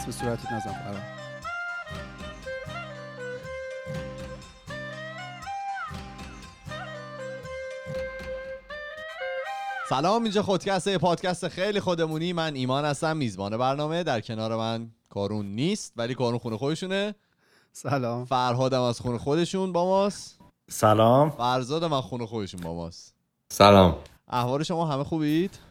[0.00, 1.02] دست به صورتت نزن فرام
[9.88, 12.32] سلام اینجا خودکسته پادکست خیلی خودمونی.
[12.32, 14.02] من ایمان هستم میزبان برنامه.
[14.02, 17.14] در کنار من کارون نیست ولی کارون خونه خودشونه.
[17.72, 18.24] سلام.
[18.24, 20.38] فرهادم از خونه خودشون با ماست.
[20.70, 21.30] سلام.
[21.30, 23.14] فرزادم از خونه خودشون با ماست.
[23.48, 23.96] سلام.
[24.28, 25.69] احوال شما همه خوبید؟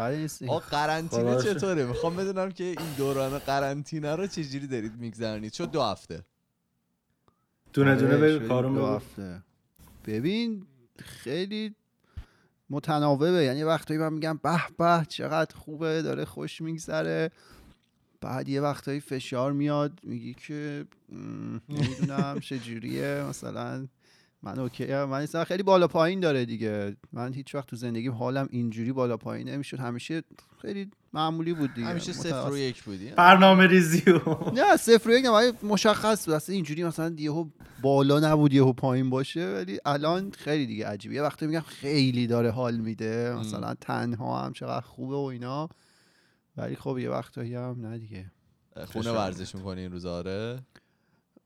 [0.00, 1.42] بعد آقا قرنطینه.
[1.42, 6.24] چطوره؟ می‌خوام بدونم که این دوران قرنطینه رو چجوری دارید میگذرونید؟ شد دو هفته.
[7.72, 9.42] دونه دونه آره، بگو شدیم کارون دو هفته.
[10.06, 10.66] ببین
[10.98, 11.74] خیلی
[12.70, 13.30] متناوبه.
[13.30, 17.30] یعنی وقتایی من میگم به به چقدر خوبه داره خوش میگذره.
[18.20, 20.86] بعد یه وقتایی فشار میاد میگی که
[21.68, 23.88] نمی‌دونم چجوریه؟ مثلا
[24.42, 24.86] من اوکی.
[24.86, 26.96] من اصلا خیلی بالا پایین داره دیگه.
[27.12, 29.78] من هیچ وقت تو زندگیم حالم اینجوری بالا پایین نمی‌شد.
[29.78, 30.22] همیشه
[30.62, 31.86] خیلی معمولی بود دیگه.
[31.86, 32.50] همیشه صفر.
[32.50, 33.10] و یک بودی.
[33.10, 36.34] برنامه ریزی و نه صفر و یک نه، مشخص بود.
[36.34, 37.46] اصلا اینجوری مثلا یهو
[37.82, 39.54] بالا نبود یهو پایین باشه.
[39.54, 41.14] ولی الان خیلی دیگه عجیبه.
[41.14, 43.36] یه وقتی میگم خیلی داره حال میده.
[43.40, 45.68] مثلا تنها هم چقدر خوبه و اینا.
[46.56, 48.32] ولی خب یه وقتایی هم نه دیگه.
[48.92, 49.10] خونه.
[49.10, 50.22] ورزش می‌کنی این روزا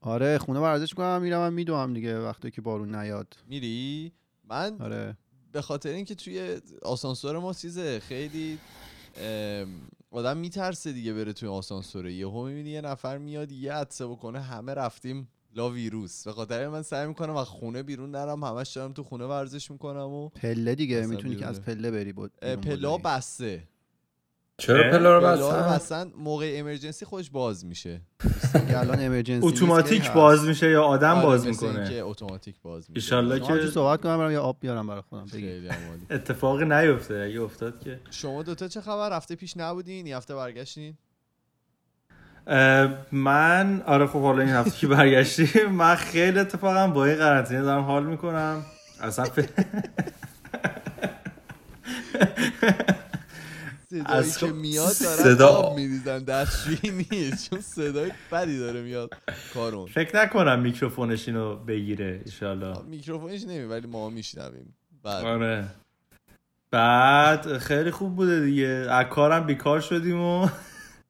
[0.06, 3.36] آره خونه ورزش می‌کنم میرم هم میدوام دیگه وقتی که بارون نیاد.
[3.48, 4.12] میری؟
[4.48, 5.16] من آره.
[5.52, 8.58] به خاطر اینکه توی آسانسور ما چیزه خیلی
[10.10, 12.12] آدم میترسه دیگه بره توی آسانسوره.
[12.12, 16.24] یهو می‌بینی یه نفر میاد یه عدسه بکنه همه رفتیم لا ویروس.
[16.24, 20.08] به خاطر من سعی می‌کنم از خونه بیرون نرم همش دارم تو خونه ورزش می‌کنم
[20.08, 21.46] و پله دیگه می‌تونی که.
[21.46, 22.98] از پله بری بود بری.
[23.04, 23.68] بسته
[24.58, 28.00] چرا؟ پلا رو بستن؟ بستن موقع امرجنسی خودش باز میشه.
[28.80, 32.96] الان امرجنسی اتوماتیک که باز میشه یا آدم آره، باز می‌کنه؟ اینکه اتوماتیک باز میشه.
[32.96, 35.26] ایشالله که صحبت کنم؟ برم یا آب بیارم برای خودم.
[36.10, 37.14] اتفاقی نیفته.
[37.14, 38.00] اگه افتاد که.
[38.10, 40.98] شما دوتا چه خبر؟ هفته پیش نبودین؟ این هفته برگشتین؟
[43.12, 47.82] من آره خب حالا این هفته که برگشتیم من خیلی اتفاقا با این قرنطینه دارم
[47.82, 48.62] حال می‌کنم.
[49.00, 49.26] اصلا.
[54.02, 56.24] صدایی از که میاد دارن صدا- آب میریزن.
[56.24, 57.50] دستشویی نیست.
[57.50, 59.10] چون صدای بدی داره میاد.
[59.54, 59.86] کارون.
[59.86, 64.74] فکر نکنم میکروفونش اینو بگیره ایشالله میکروفونش نمی ولی ما میشنویم.
[65.02, 65.24] بعد.
[65.24, 65.64] آره.
[66.70, 68.66] بعد خیلی خوب بوده دیگه.
[68.90, 70.48] از کارم بیکار شدیم و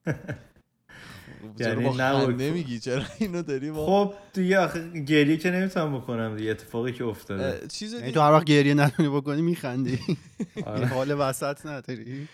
[1.59, 2.31] چرا یعنی با نبود.
[2.31, 6.93] خنده میگی؟ چرا اینو داری با خب دیگه آخه گریه که نمی‌تونم بکنم دیگه اتفاقی
[6.93, 7.67] که افتاده.
[7.69, 9.99] چیز یعنی دیگه تو هر وقت گریه ندونی بکنی میخندی.
[10.67, 10.87] آره.
[10.87, 12.29] حال وسط نداری.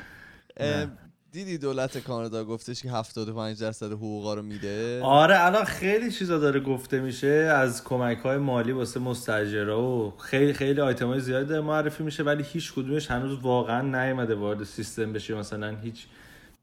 [1.32, 6.60] دیدی دولت کانادا گفتش که 75 درصد حقوقا رو میده؟ آره الان خیلی چیزا داره
[6.60, 11.60] گفته میشه از کمک های مالی واسه مستاجرا و خیلی خیلی آیتم های زیادی داره
[11.60, 16.06] معرفی میشه ولی هیچ کدومش هنوز واقعا نیومده وارد سیستم بشه مثلا هیچ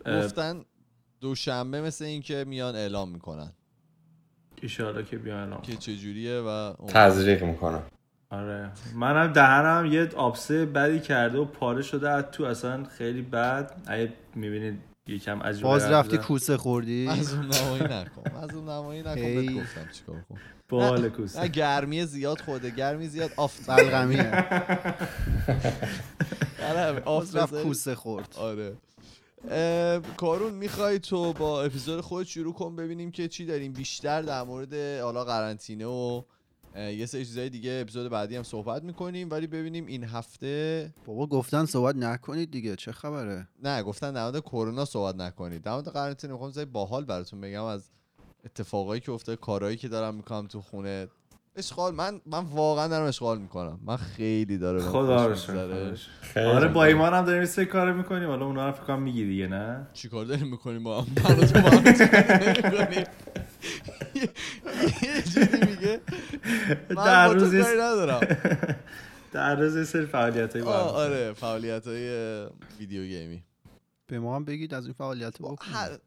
[0.06, 0.66] گفتن
[1.22, 3.52] دوشنبه مثل اینکه میان اعلام می‌کنن.
[4.62, 5.62] ایشالا که بیان الان.
[5.62, 7.84] که چجوریه و تزریق می‌کنم
[8.30, 8.72] آره.
[8.96, 12.10] منم دهنم یه آبسه بدی کرده و پاره شده.
[12.10, 13.72] از تو اصلا خیلی بد.
[13.88, 16.18] اگه می‌بینید یکم عجیبه باز رفتی.
[16.18, 18.38] کوسه خوردی؟ از اون نمایی نکن.
[18.44, 19.16] از اون نمایی نکن.
[19.16, 20.40] بهت گفتم چیکار کن
[20.70, 21.48] بال نه کوسه.
[21.48, 23.30] گرمی زیاد خوده گرمی زیاد.
[23.38, 23.70] آف.
[23.70, 24.46] بلغمیه.
[26.70, 27.64] آره آف باز رفت.
[27.64, 28.36] کوسه خورد.
[28.38, 28.74] آره.
[30.18, 33.74] کارون می‌خوای تو با اپیزود خود شروع کن ببینیم که چی داریم.
[33.74, 36.22] بیشتر در مورد حالا قرنطینه و
[36.78, 41.66] یه سری چیزای دیگه اپیزود بعدی هم صحبت می‌کنیم ولی ببینیم این هفته بابا گفتن
[41.66, 45.62] صحبت نکنید دیگه چه خبره؟ نه گفتن در مورد کرونا صحبت نکنید.
[45.62, 47.90] در مورد قرنطینه می‌خوام زای باحال براتون بگم از
[48.46, 51.08] اتفاقایی که افتاده کارهایی که دارم می‌کنم تو خونه.
[51.56, 53.80] اشغال من من واقعا دارم اشغال می‌کنم.
[53.86, 55.36] من خیلی داره خدا
[56.36, 56.84] آره با.
[56.86, 58.30] ایمان هم داریم سه کار می‌کنیم.
[58.30, 61.08] حالا اونا رو فکر کنم میگی دیگه نه؟ چیکار داریم می‌کنیم با هم؟
[64.16, 66.02] یه- جوری میگه
[66.90, 68.20] من در با تو کاری ندارم.
[69.34, 72.10] در روز یه سری فعالیت های آره فعالیت های
[72.80, 73.44] ویدیو گیمی.
[74.08, 75.98] به ما هم بگید از این فعالیت هر-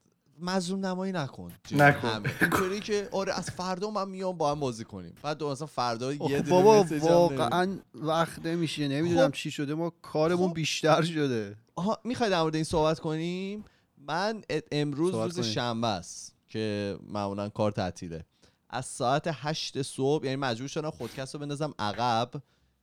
[0.43, 1.53] مظلوم نمایی نکن.
[1.73, 2.23] نکن.
[2.41, 5.15] اینطوری که آره از فردا من میام با هم بازی کنیم.
[5.23, 6.87] بعد دو مثلا فردا یه دونه بابا.
[7.01, 9.35] واقعا وقت نمیشه نمی‌دونم خب.
[9.35, 9.75] چی شده.
[9.75, 10.55] ما کارمون خب.
[10.55, 11.57] بیشتر شده.
[11.77, 13.65] آها می‌خوای در مورد این صحبت کنیم؟
[14.07, 14.43] من
[14.73, 15.41] امروز روز.
[15.41, 16.30] شنبه است.
[16.51, 18.25] که معمولا کار تعطیله.
[18.71, 22.31] از ساعت هشت صبح یعنی مجبور شدم خودکست رو بندازم عقب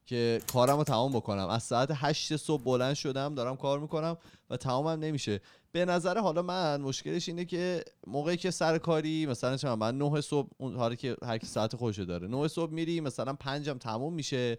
[0.06, 1.48] که کارم رو تمام بکنم.
[1.48, 4.18] از ساعت هشت صبح بلند شدم دارم کار می‌کنم
[4.50, 5.42] و تمامم نمیشه.
[5.72, 10.22] به نظر حالا من مشکلش اینه که موقعی که سر کاری مثلا چه من 9
[10.22, 14.14] صبح اون حالا که هر کی ساعت خودشو داره 9 صبح میری مثلا پنجم تموم
[14.14, 14.58] میشه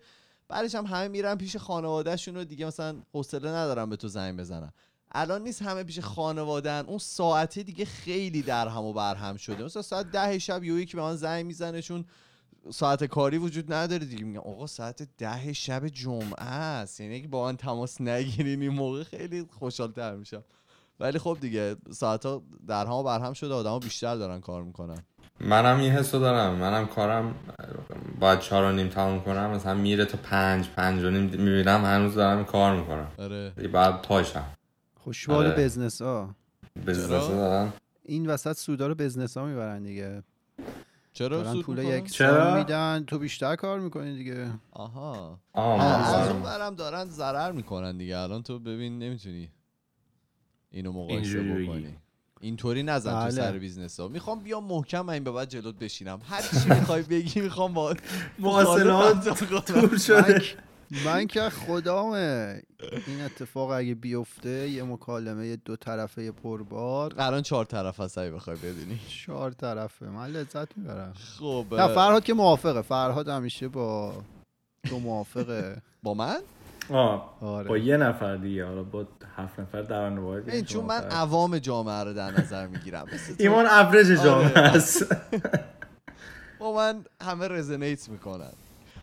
[0.49, 4.73] بعدش هم همه میرن پیش خانوادهشون و دیگه مثلا حوصله ندارم به تو زنگ بزنم.
[5.13, 9.65] الان نیست همه پیش خانوادن اون ساعته دیگه خیلی در هم و بر هم شده.
[9.65, 12.05] مثلا ساعت ده شب یه که به من زنگ می‌زنه چون
[12.71, 14.25] ساعت کاری وجود نداره دیگه.
[14.25, 17.01] میگن آقا ساعت ده شب جمعه است.
[17.01, 20.45] یعنی اگه با من تماس نگیرین این موقع خیلی خوشحال تر میشم.
[21.01, 23.55] ولی خب دیگه ساعت ها در هم و بر هم شده.
[23.55, 25.03] آدم بیشتر دارن کار می‌کنن.
[25.41, 26.55] منم این حسو دارم.
[26.55, 27.35] منم کارم
[28.21, 29.51] باید چهار و نیم تموم کنم.
[29.51, 33.09] مثلا میره تا پنج پنج و نیم می‌بینم هنوز دارم کار می‌کنم.
[33.19, 33.51] آره.
[33.51, 34.45] بعد پاشم.
[35.09, 35.65] خوشبال آره.
[35.65, 36.35] بزنس ها
[36.87, 37.73] بزنس؟ دارن
[38.05, 40.23] این وسط سودا رو بزنس ها می‌برن دیگه
[41.13, 46.29] چرا سود پول؟ یک چرا؟ میدن تو بیشتر کار می‌کنی دیگه آها آه از.
[46.31, 49.51] اون برم دارن ضرر می‌کنن دیگه الان تو ببین نمی‌تونی
[50.71, 51.97] اینو مقایسه بکنی.
[52.41, 53.31] اینطوری نزن تو بله.
[53.31, 57.41] سر بیزنس ها می‌خوام بیام محکم این به بعد جلوت بشینم هر چی می‌خوای بگی
[57.41, 57.95] می‌خوام با
[58.39, 59.43] مواصلات.
[59.73, 60.43] دور شده
[61.05, 62.63] من که خدامه
[63.07, 67.15] این اتفاق اگه بیفته یه مکالمه دو طرفه پربار.
[67.19, 69.01] الان چهار طرف هست اگه بخوای بدونی.
[69.27, 70.07] چهار طرفه.
[70.07, 71.13] من لذت می‌برم.
[71.39, 72.83] خب نه فرهاد که موافقه.
[72.83, 74.13] فرهاد همیشه با
[74.89, 75.83] تو موافقه.
[76.03, 76.39] با من؟
[76.91, 77.69] آه آره.
[77.69, 78.65] با یه نفر دیگه.
[78.65, 79.07] حالا با
[79.37, 83.07] هفت نفر در نوار این چون من عوام جامعه رو در نظر می‌گیرم.
[83.39, 84.59] ایمان ابرج جامعه آره.
[84.59, 85.07] است.
[86.61, 88.53] با من همه رزونیت می‌کنن.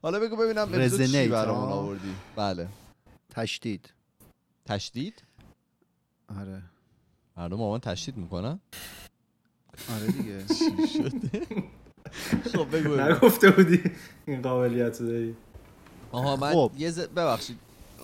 [0.05, 2.15] حالا بگو ببینم اپیزود چی برامون؟ آوردی.
[2.35, 2.67] بله.
[3.29, 3.93] تشدید.
[4.65, 5.23] تشدید؟
[6.39, 6.61] آره.
[7.37, 8.59] مردم با من تشدید می‌کنن؟
[9.95, 10.45] آره دیگه.
[12.53, 12.95] خب بگو.
[12.95, 13.83] نگفته بودی
[14.25, 15.35] این قابلیت داری.
[16.11, 16.71] آها من خب.
[16.77, 16.99] یه ز...
[16.99, 17.57] ببخشید.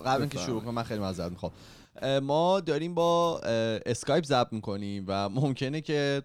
[0.06, 0.38] قبل اینکه.
[0.38, 1.52] شروع کنم من خیلی معذرت می‌خوام.
[2.22, 3.40] ما داریم با
[3.86, 6.22] اسکایپ ضبط می‌کنیم و ممکنه که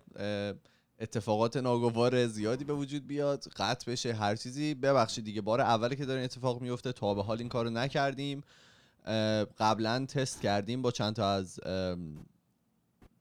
[0.99, 4.73] اتفاقات ناگوار زیادی به وجود بیاد قطع بشه هر چیزی.
[4.73, 8.43] ببخشید دیگه بار اولی که داره اتفاق میفته تا به حال این کارو نکردیم.
[9.59, 11.59] قبلا تست کردیم با چند تا از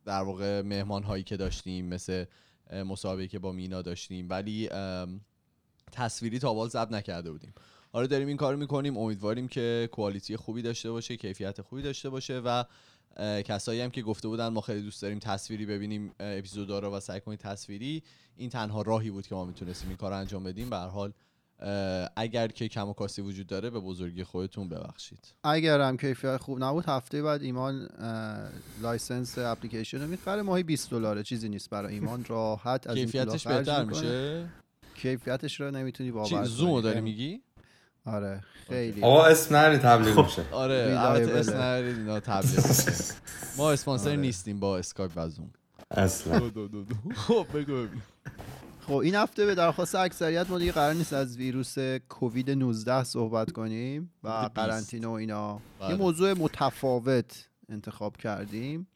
[0.04, 2.24] در واقع مهمان هایی که داشتیم مثل
[2.72, 4.28] مسابقه که با مینا داشتیم.
[4.30, 4.68] ولی
[5.92, 7.54] تصویری تا بال ضبط نکرده بودیم.
[7.92, 8.96] حالا داریم این کارو می‌کنیم.
[8.96, 12.64] امیدواریم که کوالیتی خوبی داشته باشه کیفیت خوبی داشته باشه و
[13.44, 17.20] کسایی هم که گفته بودن ما خیلی دوست داریم تصویری ببینیم اپیزودا رو و سعی
[17.20, 18.02] کنیم تصویری
[18.36, 20.70] این تنها راهی بود که ما می‌تونستیم این کار رو انجام بدیم.
[20.70, 21.12] به حال
[22.16, 25.34] اگر که کم و کاستی وجود داره به بزرگی خودتون ببخشید.
[25.44, 27.88] اگر هم کیفیت خوب نبود هفته بعد ایمان
[28.82, 30.42] license اپلیکیشن رو می‌خره.
[30.42, 32.24] ماهی 20 دلاره چیزی نیست برای ایمان.
[32.24, 33.84] راحت از کیفیتش بهتر.
[33.84, 34.48] میشه؟
[34.94, 36.44] کیفیتش رو نمی‌تونی باور کنی.
[36.44, 37.40] زومو داری میگی؟
[38.06, 40.96] آره خیلی آقا اسم نری تبلیغ میشه آره.
[40.98, 42.92] البته اسم نرید اینا تبلیغ میشه.
[43.56, 44.16] ما اسپانسر آره.
[44.16, 45.50] نیستیم با اسکایپ و زوم
[45.90, 46.40] اصلا
[47.26, 48.02] خب بگو ببین.
[48.80, 53.50] خب این هفته به درخواست اکثریت ما دیگه قرار نیست از ویروس کووید 19 صحبت
[53.52, 54.54] کنیم و کووید 20.
[54.54, 55.90] قرنطینه و اینا بله.
[55.90, 58.86] یه موضوع متفاوت انتخاب کردیم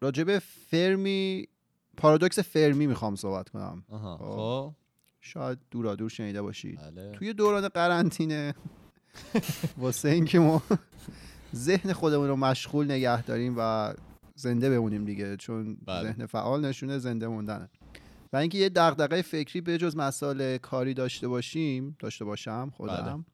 [0.00, 1.48] راجب فرمی
[1.96, 4.74] پارادوکس فرمی می‌خوام صحبت کنم آها خب.
[5.28, 6.80] شاید دورا دور شنیده باشید.
[6.80, 7.12] بله.
[7.12, 8.54] توی دوران قرنطینه
[9.78, 10.62] واسه اینکه ما
[11.54, 13.94] ذهن خودمون رو مشغول نگه داریم و
[14.34, 16.02] زنده بمونیم دیگه چون بله.
[16.02, 17.68] ذهن فعال نشونه زنده موندنه.
[18.32, 23.24] و اینکه یه دغدغه فکری به جز مسائل کاری داشته باشیم داشته باشم خودم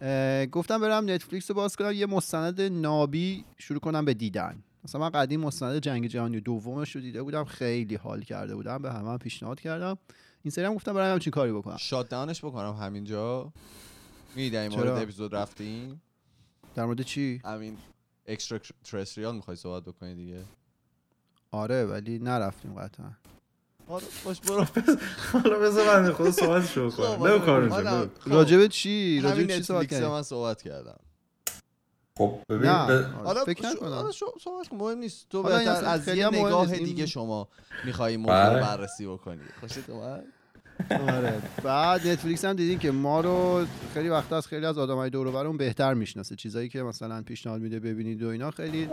[0.00, 4.62] اه، گفتم برم نتفلیکس رو باز کنم یه مستند نابی شروع کنم به دیدن.
[4.84, 8.92] مثلا من قدیم مستند جنگ جهانی دومش رو دیده بودم خیلی حال کرده بودم به
[8.92, 9.98] همه هم پیشنهاد کردم.
[10.42, 11.76] این سری هم گفتم برم همچین کاری بکنم.
[11.76, 13.52] شات داونش بکنم همینجا.
[14.36, 16.02] میدی این چرا؟ مورد اپیزود رفتیم.
[16.74, 17.76] در مورد چی؟ همین
[18.26, 20.44] اکسترا ترستریال می‌خوای صحبت بکنی دیگه؟
[21.50, 23.10] آره ولی نرفتیم قطعا.
[23.88, 24.66] آره باش برو.
[25.32, 27.06] حالا بذار من خود صحبت شروع کنم.
[27.16, 27.38] خب، آره.
[27.38, 28.10] کارو آره.
[28.26, 31.00] راجب چی؟ راجب همین چی صحبت نتفلیکس کردیم من صحبت کردم.
[32.18, 32.70] خب ببین
[33.24, 33.92] حالا فکر شو- نکنم.
[33.92, 37.48] آره، شو- صحبت کن مهم نیست تو بهتر از یه نگاه دیگه شما
[37.84, 38.60] میخوایی موضوع رو بله.
[38.60, 39.40] بررسی بکنی.
[39.60, 40.24] خوشت اومد؟
[40.90, 41.42] آره.
[41.64, 45.32] بعد نتفلیکس هم دیدیم که ما رو خیلی وقتا از خیلی از آدمای دور و
[45.32, 46.36] برمون بهتر می‌شناسه.
[46.36, 48.88] چیزایی که مثلا پیشنهاد میده ببینید و اینا خیلی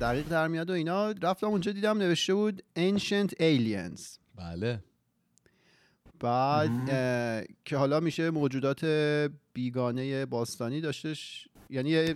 [0.00, 1.10] دقیق در میاد و اینا.
[1.22, 4.00] رفتم اونجا دیدم نوشته بود Ancient Aliens.
[4.36, 4.82] بله.
[6.20, 6.70] بعد
[7.64, 8.84] که حالا میشه موجودات
[9.52, 12.14] بیگانه باستانی داشتش یعنی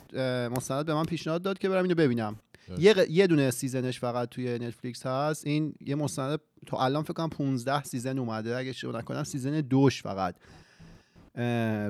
[0.48, 2.36] مستند به من پیشنهاد داد که برم اینو ببینم.
[2.78, 5.46] یه, ق- یه دونه season ش فقط توی نتفلیکس هست.
[5.46, 8.56] این یه مستند تا الان فکر کنم 15 season اومده.
[8.56, 10.34] اگه اشتباه نکنم season دوش فقط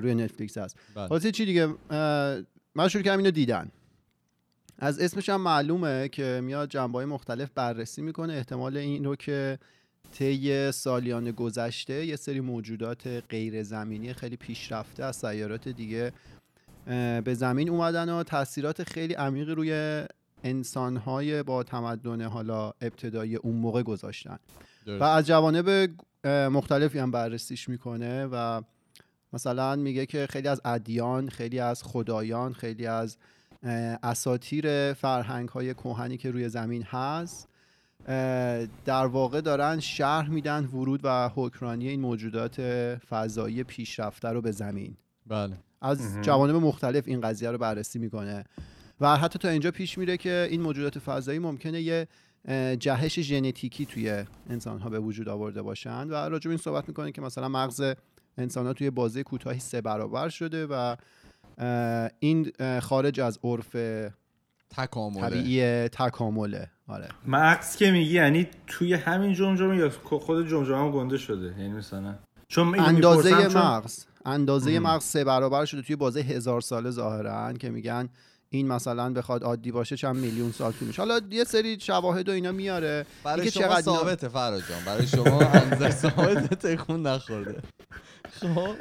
[0.01, 0.77] روی نتفلیکس هست.
[0.95, 1.09] بله.
[1.09, 1.75] خلاصه چی دیگه؟
[2.75, 3.71] من شروع کردم اینو دیدن.
[4.79, 8.33] از اسمش هم معلومه که میاد جنبه های مختلف بررسی می‌کنه.
[8.33, 9.59] احتمال این رو که
[10.13, 16.13] طی سالیان گذشته یه سری موجودات غیر زمینی خیلی پیشرفته از سیارات دیگه
[17.25, 20.05] به زمین اومدن و تاثیرات خیلی عمیقی روی
[20.45, 24.39] انسانهای با تمدن حالا ابتدایی اون موقع گذاشتن.
[24.87, 25.91] و از جوانب
[26.27, 28.63] مختلفی هم بررسیش می‌کنه و
[29.33, 33.17] مثلا میگه که خیلی از ادیان خیلی از خدایان خیلی از
[33.63, 33.73] اه،
[34.03, 37.49] اساطیر فرهنگ های کوهنی که روی زمین هست
[38.85, 42.61] در واقع دارن شرح میدن ورود و حکمرانی این موجودات
[43.11, 44.97] فضایی پیشرفته رو به زمین.
[45.27, 45.57] بله.
[45.83, 46.23] از.
[46.23, 48.45] جوانب مختلف این قضیه رو بررسی می‌کنه.
[49.01, 52.09] و حتی تا اینجا پیش میره که این موجودات فضایی ممکنه یه
[52.79, 57.13] جهش ژنتیکی توی انسان ها به وجود آورده باشن و راجع به این صحبت می‌کنه
[57.13, 57.95] که مثلا مغز
[58.39, 60.97] انسان ها توی بازه کوتاهی سه برابر شده و
[62.19, 63.77] این خارج از عرف
[64.71, 65.29] تکامله.
[65.29, 66.71] طبیعی تکامله.
[66.89, 67.09] آره.
[67.27, 72.15] مغز که میگی یعنی توی همین جمجمه یا خود جمجمه هم گنده شده؟ یعنی مثلا
[72.49, 74.05] چون اندازه مغز.
[74.27, 74.79] اندازه.
[74.79, 78.09] مغز سه برابر شده توی بازه هزار ساله ظاهرا که میگن
[78.51, 82.53] این مثلا بخواد عادی باشه چند میلیون سال طول حالا یه سری شواهد و اینا
[82.53, 83.07] میاره.
[83.25, 84.85] برای شما چقدر ثابته فراز جان.
[84.87, 87.63] برای شما انزر ثابته تکون نخورده.
[88.33, 88.75] خب؟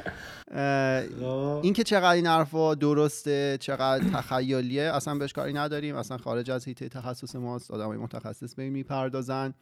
[1.22, 1.60] آه.
[1.62, 5.96] این که چقدر این حرفا درسته چقدر تخیلیه اصلا بهش کاری نداریم.
[5.96, 7.70] اصلا خارج از حیطه تخصص ماست.
[7.70, 9.54] آدمای متخصص به این می‌پردازن.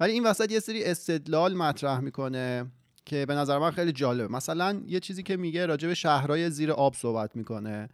[0.00, 2.66] ولی این وسط یه سری استدلال مطرح می‌کنه.
[3.06, 4.32] که به نظر من خیلی جالبه.
[4.32, 7.88] مثلا یه چیزی که میگه راجع به شهرهای زیر آب صحبت می‌کنه.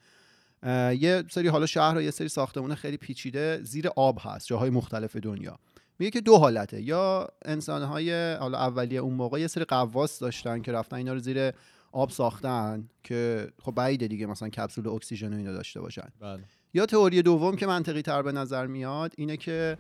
[0.99, 5.17] یه سری حالا شهر و یه سری ساختمون خیلی پیچیده زیر آب هست جاهای مختلف
[5.17, 5.59] دنیا.
[5.99, 6.83] میگه که دو حالته.
[6.83, 11.53] یا انسانهای حالا اولیه اون موقع یه سری قواس داشتن که رفتن اینا رو زیر
[11.93, 16.09] آب ساختن که خب بعیده دیگه مثلا کپسول اکسیژن و اینا داشته باشن.
[16.21, 16.41] بله.
[16.75, 19.79] یا تئوری دوم که منطقی تر به نظر میاد اینه که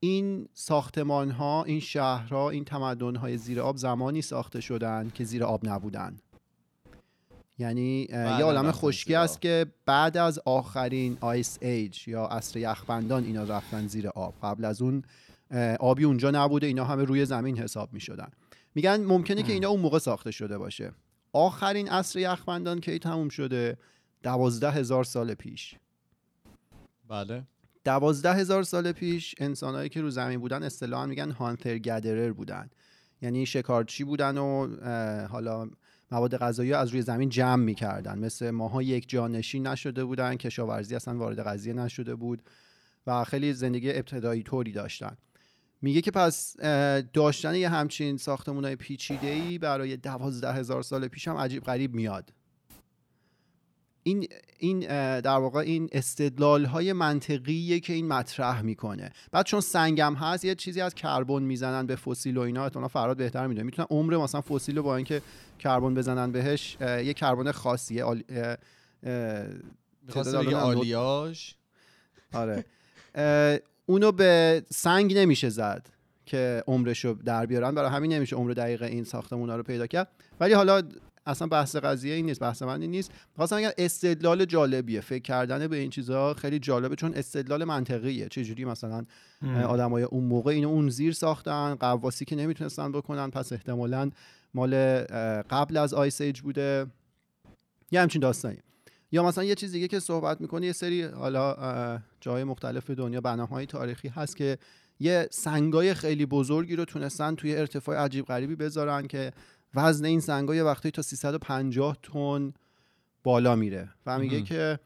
[0.00, 5.44] این ساختمان ها این شهرها این تمدن های زیر آب زمانی ساخته شدن که زیر
[5.44, 6.16] آب نبودن.
[7.58, 9.40] یعنی یه عالم رفتن خشکی است.
[9.40, 14.34] که بعد از آخرین آیس ایج یا عصر یخبندان اینا رفتن زیر آب.
[14.42, 15.02] قبل از اون
[15.80, 18.28] آبی اونجا نبوده اینا همه روی زمین حساب می شدن
[18.74, 20.92] میگن ممکنه که اینا اون موقع ساخته شده باشه.
[21.32, 23.78] آخرین عصر یخبندان کی تموم شده؟
[24.22, 25.74] دوازده هزار سال پیش.
[27.08, 27.44] بله.
[27.86, 32.70] دوازده هزار سال پیش انسانهایی که رو زمین بودن اصطلاحا میگن هانتر گدرر بودن.
[33.22, 34.76] یعنی شکارچی بودن و
[35.26, 35.70] حالا
[36.10, 38.18] مواد غذایی از روی زمین جمع می‌کردن.
[38.18, 42.42] مثل ماها یک جانشین نشده بودن کشاورزی اصلا وارد قضیه نشده بود
[43.06, 45.16] و خیلی زندگی ابتدایی طوری داشتن.
[45.82, 46.56] میگه که پس
[47.12, 51.94] داشتن یه همچین ساختمون های پیچیده ای برای دوازده هزار سال پیش هم عجیب غریب
[51.94, 52.32] میاد.
[54.06, 54.26] این
[54.58, 54.80] این
[55.20, 59.10] در واقع این استدلال های منطقیه که این مطرح می‌کنه.
[59.32, 63.16] بعد چون سنگم هست یه چیزی از کربن می‌زنن به فسیل و اینا احتمالاً فراد
[63.16, 63.64] بهتر می‌دونه.
[63.64, 65.22] می‌تونن عمر مثلا فسیل رو با اینکه
[65.58, 68.22] کربن بزنن بهش یه کربن خاصیه آل...
[70.54, 71.52] آلیاژ.
[72.32, 72.64] آره.
[73.86, 75.88] اونو به سنگ نمیشه زد
[76.26, 77.74] که عمرش رو در بیارن.
[77.74, 80.08] برای همین نمیشه عمر دقیق این ساختمون رو پیدا کرد.
[80.40, 80.82] ولی حالا
[81.26, 83.10] اصلا بحث قضیه این نیست بحث من این نیست.
[83.36, 85.00] خواستم بگم استدلال جالبیه.
[85.00, 88.28] فکر کردن به این چیزها خیلی جالبه چون استدلال منطقیه.
[88.28, 89.04] چجوری مثلا
[89.68, 93.30] آدمای اون موقع اینو اون زیر ساختن قواسی که نمی‌تونستن بکنن.
[93.30, 94.10] پس احتمالا
[94.54, 94.74] مال
[95.42, 96.86] قبل از آیس ایج بوده.
[97.90, 98.58] یه همچین داستانی.
[99.12, 103.66] یا مثلا یه چیز دیگه که صحبت می‌کنه یه سری حالا جای مختلف دنیا بناهای
[103.66, 104.58] تاریخی هست که
[105.00, 109.32] یه سنگای خیلی بزرگی رو تونستن توی ارتفاع عجیب غریبی بذارن که
[109.76, 112.52] وزن این سنگا یه وقتی تا 350 تن
[113.24, 114.42] بالا میره و میگه.
[114.42, 114.78] که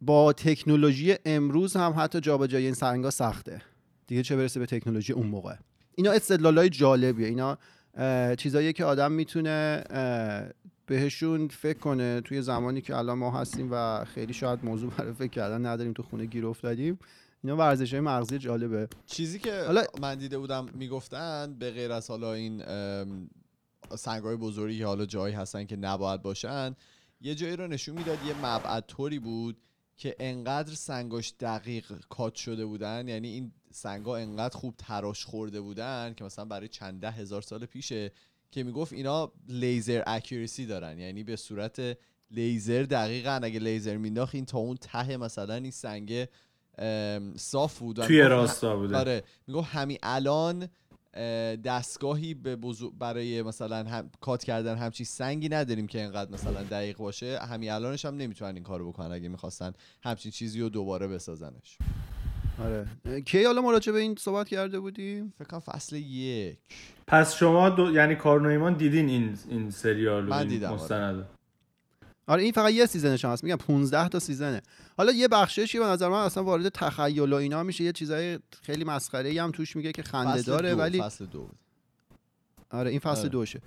[0.00, 3.62] با تکنولوژی امروز هم حتی جابجایی این سنگا سخته.
[4.06, 5.54] دیگه چه برسه به تکنولوژی اون موقع.
[5.94, 7.26] اینا استدلالای جالبیه.
[7.26, 7.58] اینا
[7.94, 9.84] اه، چیزاییه که آدم می‌تونه
[10.86, 15.30] بهشون فکر کنه توی زمانی که الان ما هستیم و خیلی شاید موضوع برای فکر
[15.30, 16.98] کردن نداریم تو خونه گیر افتادیم.
[17.46, 18.88] اینا ورزش های مغزی جالبه.
[19.06, 22.62] چیزی که حالا- من دیده بودم می‌گفتن به غیر از حالا این
[23.96, 26.76] سنگای بزرگی که حالا جایی هستن که نباید باشن
[27.20, 29.56] یه جایی رو نشون می‌داد یه مبعد طوری بود
[29.96, 36.14] که انقدر سنگاش دقیق کات شده بودن یعنی این سنگا انقدر خوب تراش خورده بودن
[36.16, 38.12] که مثلا برای چند ده هزار سال پیشه
[38.50, 40.98] که می‌گفت اینا لیزر اکیورسی دارن.
[40.98, 41.98] یعنی به صورت
[42.30, 46.26] لیزر دقیقا اگه لیزر مینداخت این تا اون ته مثلا این سنگ ام،
[47.36, 48.96] صاف بود توی می‌گفت راستا بوده.
[48.96, 50.68] آره می‌گفت همین الان
[51.14, 54.10] اه، دستگاهی به بزرگ برای مثلا هم...
[54.20, 57.38] کات کردن همچی سنگی نداریم که اینقدر مثلا دقیق باشه.
[57.38, 61.78] همین الانش هم نمی‌تونن این کارو بکنن اگه می‌خواستن همچین چیزی رو دوباره بسازنش.
[62.64, 62.86] آره.
[63.20, 66.58] کی حالا مراجعه به این صحبت کرده بودیم فکر کنم فصل یک.
[67.06, 67.94] پس شما دو...
[67.94, 70.82] یعنی کارنویمان دیدین این این سریال من دیدم، آره.
[70.82, 71.26] مستند آره
[72.28, 73.44] این فقط یه سیزنش هست.
[73.44, 74.62] میگم 15 تا سیزنه.
[74.96, 77.84] حالا یه بخشش که به نظر من اصلا وارد تخیل و اینا میشه.
[77.84, 81.26] یه چیزای خیلی مسخره ای هم توش میگه که خنده فصل داره دو، ولی فصل
[81.26, 81.48] دو.
[82.70, 83.28] آره این فصل آره.
[83.28, 83.60] دوشه.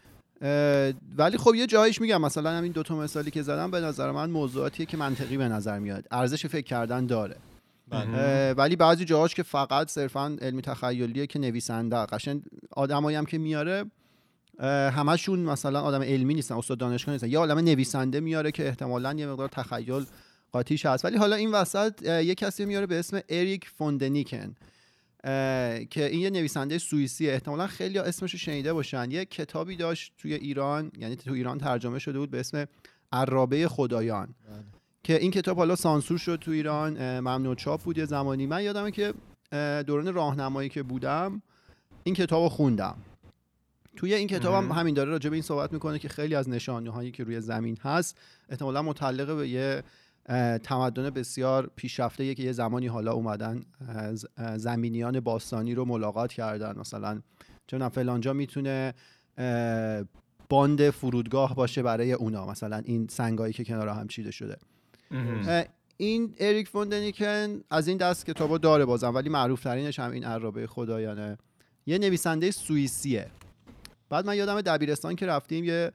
[1.18, 2.22] ولی خب یه جایش میگم.
[2.22, 5.80] مثلا همین دو تا مثالی که زدم به نظر من موضوعاتیه که منطقی به نظر
[5.80, 6.06] میاد.
[6.12, 7.36] ارزش فکر کردن داره.
[7.90, 8.54] بله.
[8.54, 11.98] ولی بعضی جاهاش که فقط صرفا علمی تخیلیه که نویسنده.
[11.98, 13.86] قشنگ آدمایی هم که میاره
[14.68, 17.30] همشون مثلا آدم علمی نیستن استاد دانشگاه نیستن.
[17.30, 20.06] یه عالم نویسنده میاره که احتمالا یه مقدار تخیل
[20.52, 21.06] قاطیش هست.
[21.06, 24.56] ولی حالا این وسط یه کسی میاره به اسم اریک فوندنیکن
[25.90, 29.12] که این یه نویسنده سوئیسی احتمالا خیلی اسمش رو شنیده باشن.
[29.12, 32.66] یه کتابی داشت توی ایران یعنی تو ایران ترجمه شده بود به اسم
[33.12, 34.28] عرابه خدایان.
[34.50, 34.64] بله.
[35.04, 38.46] که این کتاب حالا سانسور شد تو ایران ممنوع چاپ بود یه زمانی.
[38.46, 39.14] من یادمه که
[39.88, 41.42] دوران راهنمایی که بودم
[42.04, 42.98] این کتاب رو خوندم.
[44.00, 44.72] توی این کتاب هم.
[44.72, 47.78] همین داره راجع به این صحبت می‌کنه که خیلی از نشانه هایی که روی زمین
[47.82, 48.18] هست
[48.50, 49.84] احتمالا متعلق به یه
[50.64, 54.26] تمدن بسیار پیشرفته که یه زمانی حالا اومدن از
[54.56, 56.80] زمینیان باستانی رو ملاقات کردن.
[56.80, 57.22] مثلا
[57.68, 58.94] چون فلانجا می‌تونه
[60.50, 62.46] باند فرودگاه باشه برای اونا.
[62.46, 64.58] مثلا این سنگایی که کنار هم چیده شده.
[65.98, 70.68] این اریک فوندنیکن از این دست کتابو داره بازم ولی معروف ترینش هم این عرابه
[70.68, 71.38] خدایانه.
[71.86, 73.28] یه نویسنده سوئیسیه.
[74.10, 75.92] بعد من یادم دبیرستان که رفتیم یه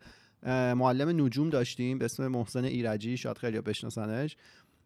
[0.75, 4.37] معلم نجوم داشتیم به اسم محسن ایرجی شاید خیلی بشناسنش.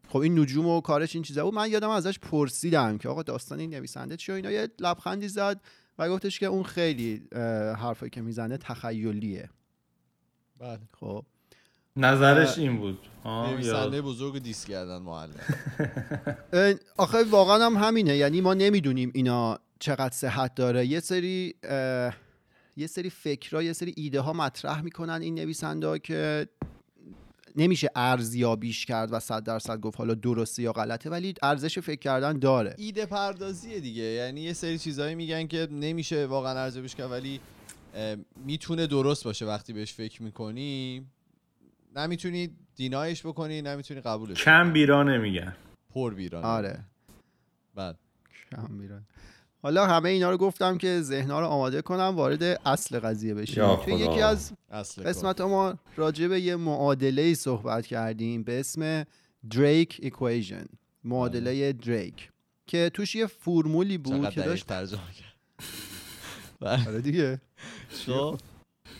[0.08, 1.54] خب این نجوم و کارش این چیزا بود.
[1.54, 4.50] من یادم ازش پرسیدم که آقا داستان این نویسنده چیه و اینا.
[4.50, 5.60] یه لبخندی زد
[5.98, 7.22] و گفتش که اون خیلی
[7.78, 9.50] حرفایی که می‌زنه تخیلیه.
[10.58, 10.78] بله.
[11.00, 11.24] خب.
[11.96, 12.98] نظرش این بود.
[13.24, 15.34] نویسنده بزرگ دیس کردن معلم.
[16.96, 18.16] آخه واقعا هم همینه.
[18.16, 20.86] یعنی ما نمی‌دونیم اینا چقدر صحت داره.
[20.86, 21.54] یه سری
[22.78, 26.48] یه سری فکرها یه سری ایده ها مطرح می‌کنن این نویسنده ها که
[27.56, 32.38] نمیشه ارزیابیش کرد و صد درصد گفت حالا درسته یا غلطه ولی ارزش فکر کردن
[32.38, 32.74] داره.
[32.78, 34.02] ایده پردازیه دیگه.
[34.02, 37.40] یعنی یه سری چیزایی میگن که نمیشه واقعا ارزیابیش کرد ولی
[38.36, 41.06] می‌تونه درست باشه وقتی بهش فکر می‌کنی.
[41.96, 45.56] نمی‌تونی دینایش بکنی نمی‌تونی قبولش کم بیرا نمیگن.
[45.94, 46.84] پر بیران آره.
[47.74, 47.98] بعد.
[48.50, 49.06] کم میرن
[49.62, 53.94] حالا همه اینا رو گفتم که ذهنها رو آماده کنم وارد اصل قضیه بشیم توی.
[53.94, 55.02] یکی از اصل.
[55.02, 59.04] قسمت ما راجع به یه معادله ای صحبت کردیم به اسم
[59.50, 60.64] دریک ایکویژن
[61.04, 62.30] معادله دریک
[62.66, 65.28] که توش یه فرمولی بود که داشت ترجمه کرد.
[66.88, 67.40] آره دیگه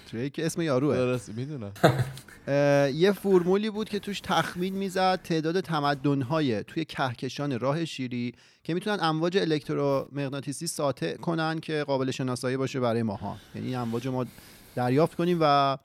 [0.08, 1.72] خب دریک اسم یاروه درست می‌دونم.
[3.02, 8.98] یه فرمولی بود که توش تخمین می‌زد تعداد تمدن‌های توی کهکشان راه شیری که می‌تونن
[9.00, 13.36] امواج الکترومغناطیسی ساطع کنن که قابل شناسایی باشه برای ماها.
[13.54, 14.26] یعنی این امواج ما
[14.74, 15.78] دریافت کنیم و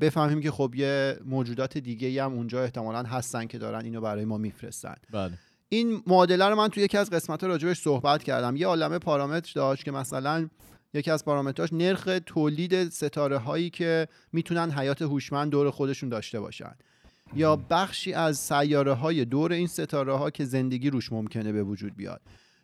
[0.00, 4.38] بفهمیم که خب یه موجودات دیگه هم اونجا احتمالا هستن که دارن اینو برای ما
[4.38, 4.94] میفرستن.
[5.10, 5.32] بله.
[5.68, 8.56] این معادله رو من توی یکی از قسمت راجبش صحبت کردم.
[8.56, 10.48] یه عالمه پارامتر داشت که مثلا
[10.94, 16.74] یکی از پارامتراش نرخ تولید ستاره هایی که می‌تونن حیات هوشمند دور خودشون داشته باشن.
[17.36, 21.96] یا بخشی از سیاره های دور این ستاره ها که زندگی روش ممکنه به وجود
[21.96, 22.20] بیاد.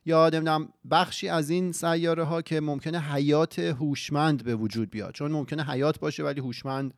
[0.06, 5.14] یا نمی‌دونم بخشی از این سیاره ها که ممکنه حیات هوشمند به وجود بیاد.
[5.14, 6.94] چون ممکنه حیات باشه ولی هوشمند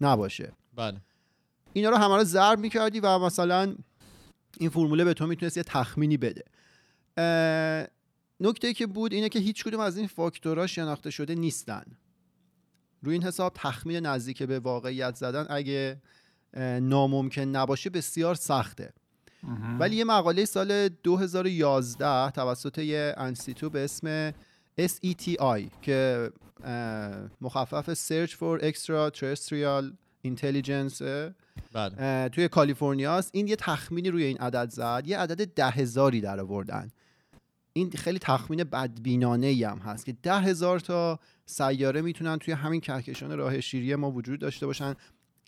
[0.00, 0.52] نباشه.
[0.76, 1.00] بله.
[1.72, 3.74] اینا رو همه رو ضرب می‌کردی و مثلا
[4.58, 6.44] این فرموله به تو می‌تونست یه تخمینی بده.
[8.40, 11.84] نکته که بود اینه که هیچ کدوم از این فاکتورها شناخته شده نیستن.
[13.02, 16.02] روی این حساب تخمین نزدیک به واقعیت زدن اگه
[16.80, 18.92] ناممکن نباشه بسیار سخته.
[19.78, 24.30] ولی یه مقاله سال 2011 توسط یه انستیتو به اسم
[24.80, 26.30] SETI که
[27.40, 29.92] مخفف Search for Extraterrestrial
[30.26, 31.02] Intelligence
[31.72, 32.28] بله.
[32.28, 33.30] توی کالیفرنیا است.
[33.32, 35.02] این یه تخمینی روی این عدد زد.
[35.06, 36.90] یه عدد ده هزاری در آوردن.
[37.72, 42.80] این خیلی تخمین بدبینانه ای هم هست که ده هزار تا سیاره می‌تونن توی همین
[42.80, 44.94] کهکشان راه شیری ما وجود داشته باشن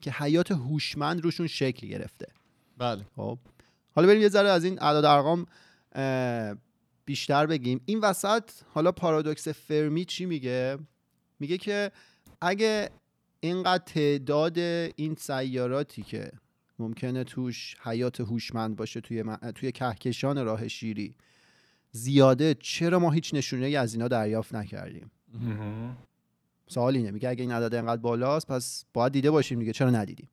[0.03, 2.27] که حیات هوشمند روشون شکل گرفته.
[2.79, 3.05] بله.
[3.17, 3.39] خب.
[3.95, 5.47] حالا بریم یه ذره از این اعداد ارقام
[7.05, 7.81] بیشتر بگیم.
[7.85, 10.79] این وسط حالا پارادوکس فرمی چی میگه؟
[11.41, 11.93] میگه که
[12.41, 12.91] اگه
[13.41, 16.33] اینقدر تعداد این سیاراتی که
[16.79, 21.15] ممکنه توش حیات هوشمند باشه توی, توی کهکشان راه شیری
[21.93, 25.11] زیاده چرا ما هیچ نشونه ای از اینا دریافت نکردیم؟
[26.67, 30.29] سوال اینه میگه اگه این عدد اینقدر بالاست پس باید دیده باشیم دیگه چرا ندیدیم؟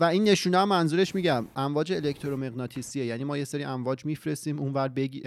[0.00, 4.88] و این نشونه هم منظورش میگم امواج الکترومغناطیسیه یعنی ما یه سری امواج میفرستیم اونور
[4.88, 5.22] بگی...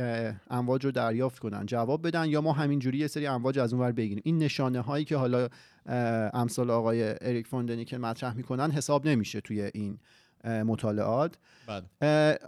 [0.50, 4.22] امواج رو دریافت کنن جواب بدن یا ما همینجوری یه سری امواج از اونور بگیریم.
[4.26, 5.50] این نشانه هایی که حالا
[6.34, 9.98] امثال آقای اریک فوندنی که مطرح می‌کنن حساب نمیشه توی این
[10.44, 11.38] مطالعات.
[11.68, 12.40] بله.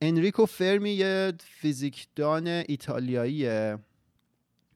[0.00, 3.78] انریکو فرمی یه فیزیکدان ایتالیاییه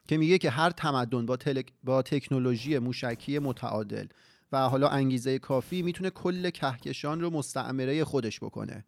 [0.09, 1.39] که میگه که هر تمدن با.
[1.85, 4.07] با تکنولوژی موشکی متعادل
[4.53, 8.85] و حالا انگیزه کافی می‌تونه کل کهکشان رو مستعمره خودش بکنه.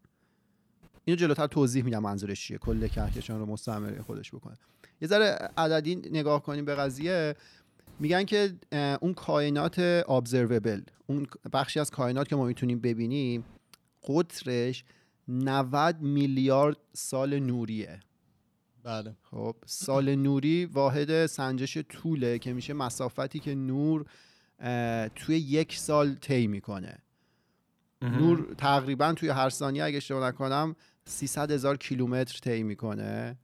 [1.05, 2.59] اینو جلوتر توضیح میدم منظورش چیه.
[2.59, 4.57] کل کهکشان رو مستعمره خودش بکنه.
[5.01, 7.35] یه ذره عددی نگاه کنیم به قضیه.
[8.01, 8.53] میگن که
[9.01, 13.45] اون کائنات observable اون بخشی از کائنات که ما می‌تونیم ببینیم
[14.09, 14.85] قطرش
[15.29, 18.01] 90 میلیارد سال نوریه.
[18.83, 19.17] بله.
[19.23, 24.07] خب سال نوری واحد سنجش طوله که میشه مسافتی که نور
[25.15, 26.99] توی یک سال طی می‌کنه.
[28.03, 33.39] نور تقریبا توی هر ثانیه اگه اشتباه نکنم 300 هزار کیلومتر طی می‌کنه.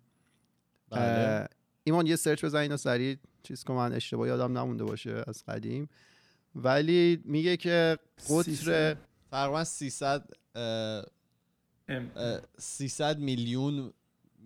[0.90, 1.48] بله.
[1.84, 3.16] ایمان یه سرچ بزن اینو سریع.
[3.42, 5.88] چیز کن من اشتباه یادم نمونده باشه از قدیم.
[6.54, 8.98] ولی میگه که قطر 300
[9.30, 10.62] تقریبا 300 اه، ام.
[10.62, 11.06] اه،
[12.59, 13.92] 300 میلیون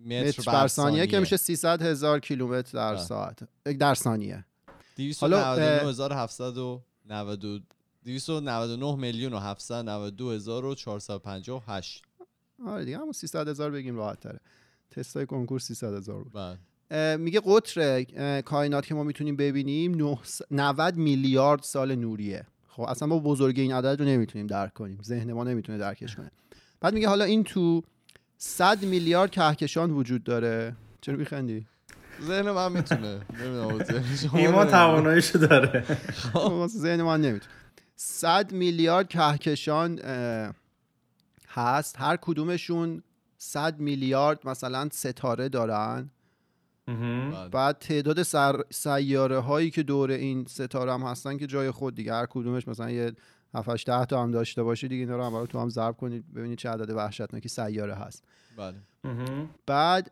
[0.05, 3.03] متر, بر ثانیه که میشه 300 هزار کیلومتر در بله.
[3.03, 3.39] ساعت.
[3.79, 4.45] در ثانیه.
[5.21, 7.59] حالا، اه، 299792
[8.05, 12.03] 299 میلیون و 792 هزار و 458
[12.65, 14.39] آره دیگه همون 300 هزار بگیم راحت تره.
[14.91, 16.33] تستای کنکور 300 هزار بود.
[16.33, 16.57] بله.
[17.17, 18.03] میگه قطر
[18.41, 20.17] کائنات که ما می‌تونیم ببینیم نه-
[20.51, 22.45] 90 میلیارد سال نوریه.
[22.67, 24.99] خب اصلا ما بزرگی این عدد رو نمی‌تونیم درک کنیم.
[25.03, 26.31] ذهن ما نمی‌تونه درکش کنه.
[26.85, 27.83] بعد میگه حالا این تو
[28.37, 30.75] 100 میلیارد کهکشان وجود داره.
[31.01, 31.65] چرا میخندی؟
[32.21, 33.21] ذهن من می‌تونه.
[34.33, 34.65] ایما.
[34.65, 35.85] تواناییشو داره.
[36.33, 37.51] واسه ذهن من نمی‌تونه.
[37.95, 39.99] 100 میلیارد کهکشان
[41.47, 41.95] هست.
[41.99, 43.03] هر کدومشون
[43.37, 46.09] 100 میلیارد مثلا ستاره دارن.
[47.51, 48.61] بعد تعداد سر...
[48.71, 52.91] سیاره هایی که دور این ستاره هم هستن که جای خود دیگه هر کدومش مثلا
[52.91, 53.13] یه
[53.55, 56.57] 7 10 تا هم داشته باشه دیگه اینا رو هم تو هم ضرب کنید ببینید
[56.57, 58.23] چه عدد وحشتناکی سیاره هست.
[58.57, 58.77] بله.
[59.65, 60.11] بعد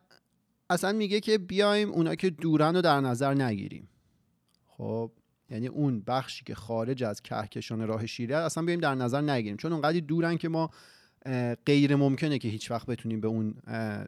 [0.70, 3.90] اصلا میگه که بیایم اونا که دورن رو در نظر نگیریم.
[4.68, 5.12] خب
[5.50, 9.58] یعنی اون بخشی که خارج از کهکشان راه شیری هست، اصلا بیایم در نظر نگیریم.
[9.58, 10.70] چون اونقدر دورن که ما
[11.66, 13.56] غیر ممکنه که هیچ وقت بتونیم به اون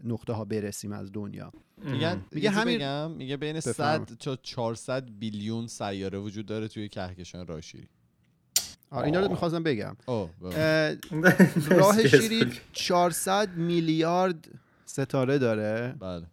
[0.03, 1.51] نقطه ها برسیم از دنیا.
[1.77, 4.05] میگن میگه میگه همین- بگم میگه بین بفرما.
[4.05, 7.87] 100 تا 400 بیلیون سیاره وجود داره توی کهکشان راه شیری.
[8.91, 9.95] آره اینا رو می‌خواستم بگم.
[11.79, 14.47] راه شیری 400 میلیارد
[14.85, 15.95] ستاره داره.
[15.99, 16.25] بله.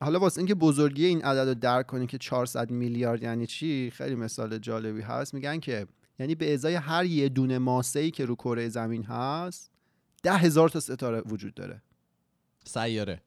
[0.00, 4.14] حالا واسه اینکه بزرگی این عدد رو درک کنیم که 400 میلیارد یعنی چی خیلی
[4.14, 5.34] مثال جالبی هست.
[5.34, 5.86] میگن که
[6.18, 9.70] یعنی به ازای هر یه دونه ماسه ای که رو کره زمین هست
[10.22, 11.82] ده هزار تا ستاره وجود داره.
[12.64, 13.22] سیاره.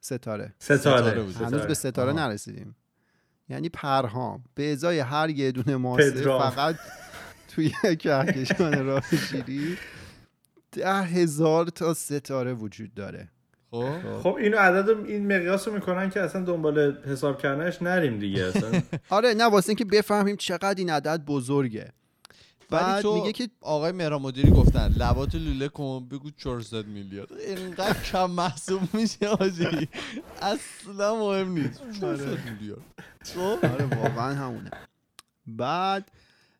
[0.00, 0.54] ستاره.
[0.58, 0.78] ستاره.
[0.78, 2.28] ستاره هنوز به ستاره آها.
[2.28, 2.74] نرسیدیم.
[3.52, 4.44] یعنی پرهام.
[4.54, 6.50] به ازای هر یه دونه ماسه پدرام.
[6.50, 6.76] فقط
[7.48, 9.78] توی کهکشان راه شیری
[10.72, 13.28] ده هزار تا ستاره وجود داره.
[13.70, 18.44] خب؟ خب اینو عدد این مقیاس رو می‌کنن که اصلا دنبال حساب کردنش نریم دیگه
[18.44, 18.82] اصلا.
[19.16, 21.92] آره نه واسه اینکه بفهمیم چقدر این عدد بزرگه.
[22.72, 27.32] بعد تو میگه که آقای مهران مدیری گفتن لبات لوله کن بگو 400 میلیارد.
[27.32, 29.88] اینقدر کم محسوب میشه آجی.
[30.42, 31.82] اصلا مهم نیست.
[32.00, 32.82] 400 میلیارد.
[33.24, 34.70] خب آره واقعا همونه.
[35.46, 36.10] بعد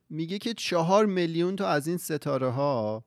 [0.09, 3.03] میگه که چهار میلیون تا از این ستاره ها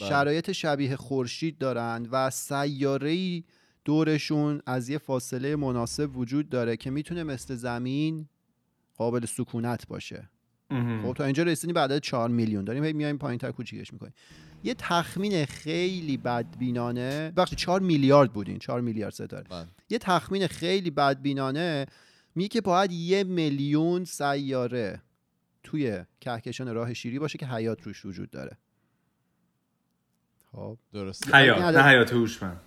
[0.00, 0.08] بله.
[0.08, 3.42] شرایط شبیه خورشید دارند و سیاره
[3.84, 8.28] دورشون از یه فاصله مناسب وجود داره که می‌تونه مثل زمین
[8.96, 10.30] قابل سکونت باشه.
[10.70, 12.64] خب تا اینجا رسیدیم بعد از 4 میلیون.
[12.64, 14.12] داریم هی میایم پایین تر کوچیکش می‌کنیم.
[14.64, 18.58] یه تخمین خیلی بدبینانه بخش 4 میلیارد بودین.
[18.58, 19.44] 4 میلیارد ستاره.
[19.50, 19.66] بله.
[19.90, 21.86] یه تخمین خیلی بدبینانه
[22.34, 25.02] میگه که باید یه میلیون سیاره
[25.62, 28.58] توی کهکشان راه شیری باشه که حیات روش وجود داره.
[30.52, 30.78] خب.
[30.92, 32.60] درست حیات نه حیات هوشمند.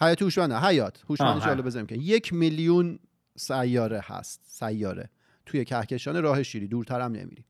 [0.00, 2.98] حیات هوشمند نه، حیات هوشمندش آه، حالا بذاریم که یک میلیون
[3.36, 4.40] سیاره هست.
[4.44, 5.10] سیاره.
[5.46, 6.68] توی کهکشان راه شیری.
[6.68, 7.44] دورتر هم نمیری.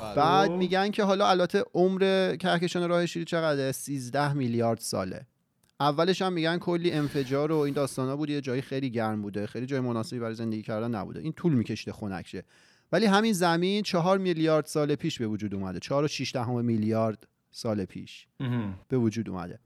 [0.00, 0.14] بله.
[0.14, 0.56] بعد خب.
[0.56, 5.26] میگن که حالا البته عمر کهکشان راه شیری چقدره؟ 13 میلیارد ساله.
[5.80, 8.30] اولش هم میگن کلی انفجار و این داستانا بود.
[8.30, 9.46] یه جایی خیلی گرم بوده.
[9.46, 11.20] خیلی جای مناسبی برای زندگی کردن نبوده.
[11.20, 12.44] این طول میکشیده خنک شه
[12.92, 15.78] ولی همین زمین چهار میلیارد سال پیش به وجود اومده.
[15.78, 18.26] چهار و شیش دهم میلیارد سال پیش.
[18.88, 19.58] به وجود اومده.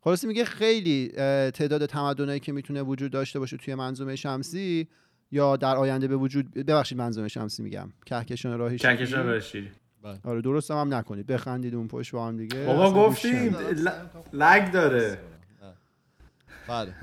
[0.00, 1.08] خلاصه میگه خیلی
[1.50, 4.88] تعداد تمدنایی که می‌تونه وجود داشته باشه توی منظومه شمسی
[5.30, 7.92] یا در آینده به وجود ببخشید منظومه شمسی میگم.
[8.06, 9.70] کهکشان راه شیری کهکشان راه شیری
[10.02, 10.18] بله.
[10.24, 11.26] آره درست هم, هم نکنید.
[11.26, 12.64] بخندید اون پشت با هم دیگه.
[12.64, 13.56] بابا گفتیم
[14.32, 15.18] لگ داره.
[16.68, 16.94] بله.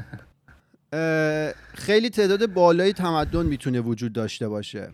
[1.73, 4.91] خیلی تعداد بالایی تمدن می‌تونه وجود داشته باشه.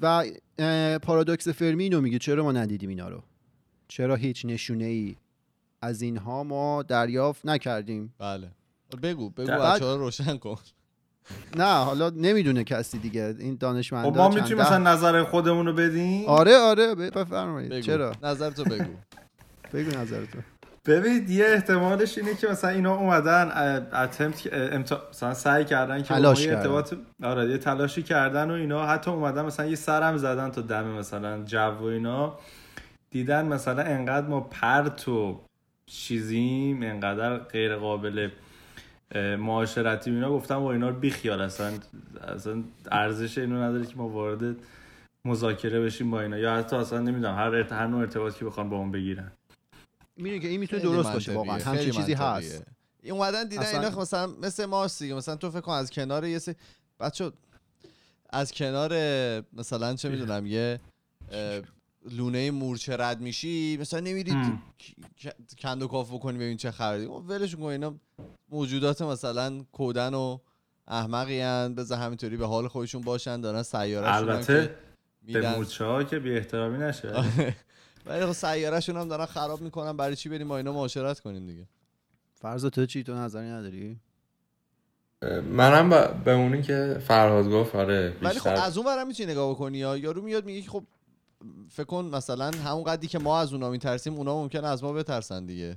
[0.00, 0.24] و
[1.02, 3.22] پارادوکس فرمی اینو میگه چرا ما ندیدیم اینا رو؟
[3.88, 5.16] چرا هیچ نشونه ای
[5.82, 8.50] از اینها ما دریافت نکردیم؟ بله.
[9.02, 10.56] بگو بگو در- بچه ها رو روشن کن.
[11.56, 16.26] نه حالا نمی‌دونه کسی دیگه این دانشمندا خب ما می‌تونیم مثلا نظر خودمون رو بدیم؟
[16.26, 17.80] آره آره بفرمایید.
[17.80, 18.84] چرا؟ نظر تو بگو.
[19.74, 20.38] بگو نظرتو.
[20.86, 23.50] ببینید یه احتمالش اینه که مثلا اینا اومدن
[23.92, 24.52] اتمپت
[25.10, 26.56] مثلا سعی کردن که تلاش کردن.
[26.58, 28.86] ارتباط آره یه تلاشی کردن و اینا.
[28.86, 32.38] حتی اومدن مثلا یه سرم زدن تا دم مثلا جو و اینا.
[33.10, 35.40] دیدن مثلا انقدر ما پرت و
[35.86, 38.28] چیزیم انقدر غیر قابل
[39.14, 41.78] معاشرتی اینا گفتم با اینا رو بیخیال اصلا
[42.20, 44.56] اصلا ارزش اینو نداره که ما وارد
[45.24, 46.38] مذاکره بشیم با اینا.
[46.38, 47.72] یا حتی اصلا نمی‌دونم هر ارت...
[47.72, 49.32] هر نوع ارتباطی که بخوان با اون بگیرن.
[50.16, 51.58] می‌دونه که این می‌تونه درست باشه واقعا.
[51.58, 52.12] همچین چیزی.
[52.12, 52.66] هست.
[53.02, 56.24] این اومدن دیدن اصلا- اینا مثلا مثل ماست دیگه مثلا تو فکر کن از کنار
[56.26, 56.54] یه سری
[57.00, 57.32] بچه
[58.30, 58.92] از کنار
[59.52, 60.80] مثلا چه می‌دونم یه
[62.10, 64.62] لونه مورچه رد میشی مثلا نمیرید هم.
[65.20, 67.06] ک- کند و کاف بکنی ببین چه خبری.
[67.06, 67.94] ولشون کن اینا
[68.50, 70.38] موجودات مثلا کودن و
[70.88, 74.74] احمقی هن بذار همینطوری به حال خودشون باشن دارن سیارهشون البته
[75.26, 77.12] به مورچه ها که بی احترامی نشه.
[78.06, 81.66] ولی خب سیارهشون هم دارن خراب می‌کنن برای چی بریم با اینا معاشرت کنیم دیگه؟
[82.34, 84.00] فرض تو چی؟ تو نظری نداری؟
[85.50, 89.50] منم ب- به اونی که فرهاد گفت آره ولی خب از اون برم می‌تونی نگاه
[89.50, 90.84] بکنی یا یارو میاد میگه که خب
[91.70, 95.46] فکر کن مثلا همون قدری که ما از اونا میترسیم اونا ممکن از ما بترسن
[95.46, 95.76] دیگه.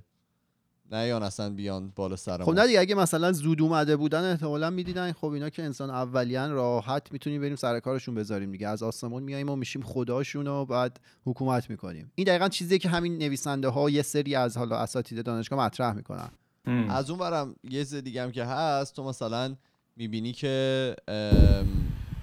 [0.92, 4.70] نه یا اصلا بیان بالا سر خب نه دیگه اگه مثلا زود اومده بودن احتمالا
[4.70, 5.12] می‌دیدن.
[5.12, 8.68] خب اینا که انسان اولیان راحت می‌تونیم بریم سر کارشون بذاریم دیگه.
[8.68, 12.12] از آسمون میایم و میشیم خداشون و بعد حکومت می‌کنیم.
[12.16, 16.30] این دقیقا چیزیه که همین نویسنده ها یه سری از حالا اساتید دانشگاه مطرح می‌کنن.
[16.68, 16.90] هم.
[16.90, 19.56] از اون برم یه چیز دیگه هم که هست تو مثلا
[19.96, 21.68] می‌بینی که ام،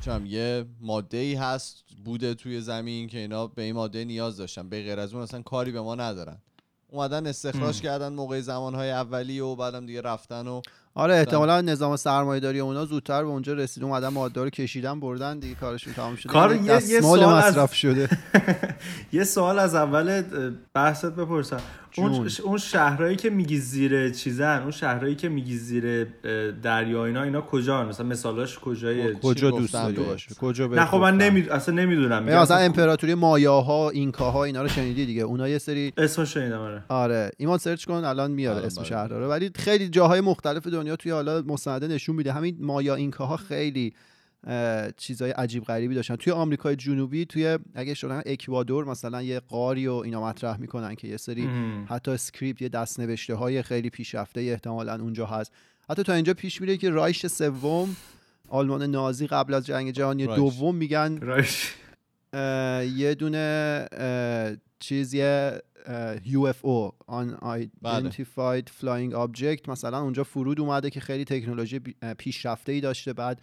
[0.00, 4.68] چم یه ماده ای هست بوده توی زمین که اینا به این ماده نیاز داشتن.
[4.68, 6.38] به غیر از اون اصلا کاری به ما ندارن.
[6.90, 7.80] اومدن استخراج.
[7.80, 10.62] کردن موقع زمانهای اولی و بعدم دیگه رفتن و
[10.94, 15.38] آره احتمالا نظام سرمایه داری اونا زودتر به اونجا رسید اومدن ماده رو کشیدن بردن
[15.38, 16.32] دیگه کارشون تمام شده.
[16.32, 18.08] کار یه یه- سوال مصرف شده.
[19.12, 20.22] یه سوال از اول
[20.74, 21.60] بحثت بپرسم.
[21.96, 26.04] اون, اون شهرهایی که میگی زیر چیزن اون شهرهایی که میگی زیر
[26.62, 31.16] دریا اینا اینا کجا مثلا مثالاش کجای کجا دوست داری؟ باشه؟ کجا نه خب من
[31.16, 31.48] نمی...
[31.48, 32.22] اصلا نمی‌دونم.
[32.24, 36.82] مثلا مثلا امپراتوری مایاها اینکاها اینا رو شنیدی دیگه؟ اونا یه سری اسمش شنیدم آره.
[36.88, 37.30] آره.
[37.36, 38.90] ایمان search کن الان میاره الان اسم بله.
[38.90, 39.28] شهر رو.
[39.28, 43.92] ولی خیلی جاهای مختلف دنیا توی حالا مستنده نشون میده همین مایا اینکاها خیلی
[44.96, 49.92] چیزای عجیب غریبی داشتن توی آمریکای جنوبی توی اگه شدن اکوادور مثلا یه غاری و
[49.92, 51.48] اینا مطرح می‌کنن که یه سری.
[51.88, 55.52] حتی script یه دستنوشته های خیلی پیشرفته احتمالا اونجا هست
[55.90, 57.96] حتی تا اینجا پیش میره که رایش سوم
[58.48, 60.26] آلمان نازی قبل از جنگ جهانی.
[60.26, 61.74] دوم میگن رایش
[62.96, 63.86] یه دونه
[64.78, 65.62] چیز یه
[66.24, 69.68] UFO Unidentified Flying Object.
[69.68, 71.80] مثلا اونجا فرود اومده که خیلی تکنولوژی
[72.18, 73.12] پیشرفته ای داشته.
[73.12, 73.40] بعد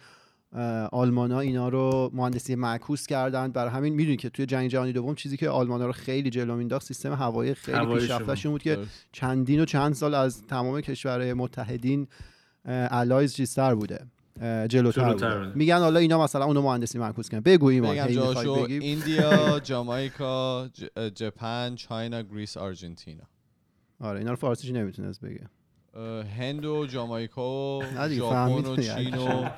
[0.92, 3.48] آلمان ها اینا رو مهندسی معکوس کردن.
[3.48, 6.56] برای همین می‌دونید که توی جنگ جهانی دوم چیزی که آلمان ها رو خیلی جلو
[6.56, 7.86] مینداخت سیستم هوایی خیلی.
[7.86, 8.78] پیشرفتهشون بود که.
[9.12, 12.06] چندین و چند سال از تمام کشورهای متحدین
[12.68, 14.06] Allies چیزتر بوده.
[14.40, 15.44] جلوتر, جلوتر.
[15.54, 17.98] میگن حالا اینا مثلا اونو مهندسی معکوس کردن بگو ایمان.
[18.68, 23.22] India Jamaica ج- ژاپن China Greece Argentina
[24.00, 25.48] آره اینا رو فارسیش نمی‌تونست بگه.
[26.38, 28.76] هند و جامائیکا و ژاپن و.
[28.76, 29.48] چین و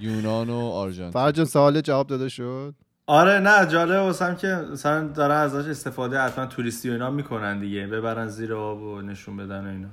[0.00, 1.10] یونان و آرژانتین.
[1.12, 2.74] فرجان جان سوال جواب داده شد.
[3.06, 7.86] آره نه جالب واسم که مثلا دارن ازش استفاده حتما توریستی و اینا می‌کنن دیگه.
[7.86, 9.88] ببرن زیر آب و نشون بدن و اینا.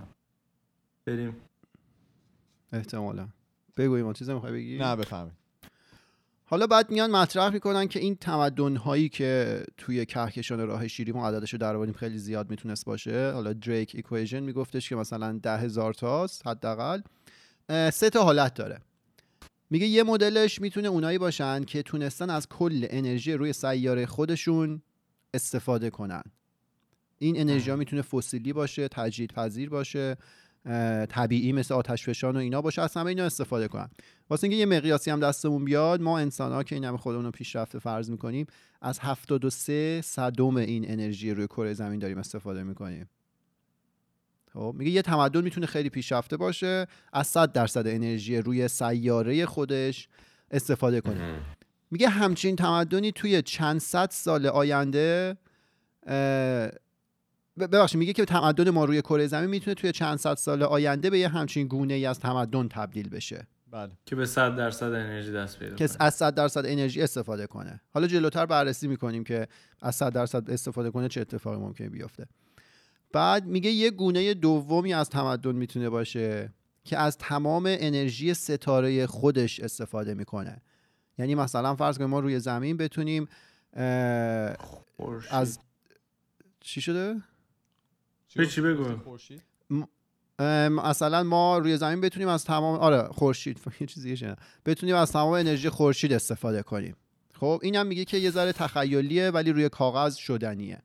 [1.05, 1.35] بریم.
[2.73, 3.27] احتمالا.
[3.77, 5.33] بگو ایمان چیزی می‌خوای بگی؟ نه بفهمید
[6.47, 11.27] حالا بعد میان مطرح می‌کنن که این تمدن هایی که توی کهکشان راه شیری ما
[11.27, 13.31] عددش رو درآوریم خیلی زیاد می‌تونست باشه.
[13.31, 17.01] حالا دریک ایکویژن میگفتش که مثلا ده هزار تاست حداقل.
[17.69, 18.79] سه تا حالت داره.
[19.69, 24.81] میگه یه مدلش می‌تونه اونایی باشن که تونستن از کل انرژی روی سیاره خودشون
[25.33, 26.23] استفاده کنن.
[27.17, 30.17] این انرژی ها می‌تونه فسیلی باشه تجدید پذیر باشه.
[31.09, 33.89] طبیعی مثل آتش فشان و اینا باشه از همه اینا استفاده کنن
[34.29, 37.31] واسه اینکه یه مقیاسی هم دستمون بیاد ما انسان ها که این همه خودمون رو
[37.31, 38.47] پیشرفته فرض می‌کنیم
[38.81, 43.09] از 73 صدم این انرژی روی کره زمین داریم استفاده می‌کنیم.
[44.53, 50.07] خب میگه یه تمدن می‌تونه خیلی پیشرفته باشه از 100 درصد انرژی روی سیاره خودش
[50.51, 51.39] استفاده کنه.
[51.91, 55.37] میگه همچین تمدنی توی چند صد سال آینده
[57.59, 61.19] ببخشید میگه که تمدن ما روی کره زمین می‌تونه توی چند صد سال آینده به
[61.19, 63.47] یه همچین گونه ای از تمدن تبدیل بشه.
[63.71, 63.91] بله.
[64.05, 65.97] که به 100 درصد انرژی دست پیدا که کنه.
[65.99, 67.81] از 100 درصد انرژی استفاده کنه.
[67.93, 69.47] حالا جلوتر بررسی می‌کنیم که
[69.81, 72.25] از 100 درصد استفاده کنه چه اتفاقی ممکنه بیفته.
[73.13, 79.59] بعد میگه یه گونه دومی از تمدن می‌تونه باشه که از تمام انرژی ستاره خودش
[79.59, 80.61] استفاده می‌کنه.
[81.17, 83.27] یعنی مثلا فرض کنیم ما روی زمین بتونیم.
[85.29, 85.59] از
[86.59, 87.15] چی شده؟
[88.37, 88.83] چی- چی بگو؟
[90.69, 93.59] مثلا ما روی زمین بتونیم از تمام آره خورشید.
[93.81, 94.33] یه چیزی.
[94.65, 96.95] بتونیم از تمام انرژی خورشید استفاده کنیم.
[97.39, 100.81] خب اینم میگه که یه ذره تخیلیه ولی روی کاغذ شدنیه.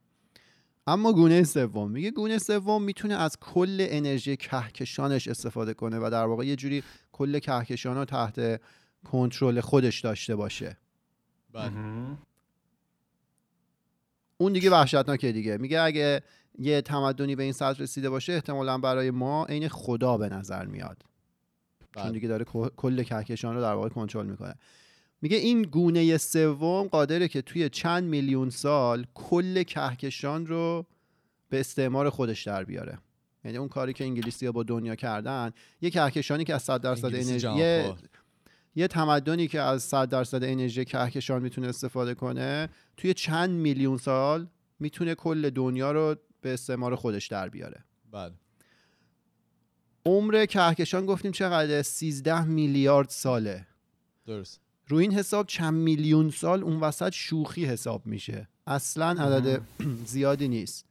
[0.87, 1.91] اما گونه سوم.
[1.91, 6.83] میگه گونه سوم می‌تونه از کل انرژی کهکشانش استفاده کنه و در واقع یه جوری
[7.11, 8.61] کل کهکشان رو تحت
[9.03, 10.77] کنترل خودش داشته باشه.
[11.53, 11.71] بله.
[14.37, 15.57] اون دیگه وحشتناکه دیگه.
[15.57, 16.21] میگه اگه
[16.59, 21.03] یه تمدنی به این سطح رسیده باشه احتمالا برای ما عین خدا به نظر میاد
[21.95, 22.11] چون بله.
[22.11, 24.55] دیگه داره کل کهکشان رو در واقع کنترل می‌کنه
[25.21, 30.85] میگه این گونه سوم قادره که توی چند میلیون سال کل کهکشان رو
[31.49, 32.97] به استعمار خودش در بیاره
[33.45, 37.15] یعنی اون کاری که انگلیسی ها با دنیا کردن یه کهکشانی که از 100 درصد
[37.15, 37.47] انرژی.
[38.75, 44.47] یه تمدنی که از 100 درصد انرژی کهکشان می‌تونه استفاده کنه توی چند میلیون سال
[44.79, 47.83] می‌تونه کل دنیا رو به استعمار خودش در بیاره.
[48.11, 48.33] بله.
[50.05, 53.67] عمر کهکشان گفتیم چقدر 13 میلیارد ساله.
[54.25, 54.59] درست.
[54.87, 58.47] رو این حساب چند میلیون سال اون وسط شوخی حساب میشه.
[58.67, 59.61] اصلا عدد
[60.05, 60.85] زیادی نیست.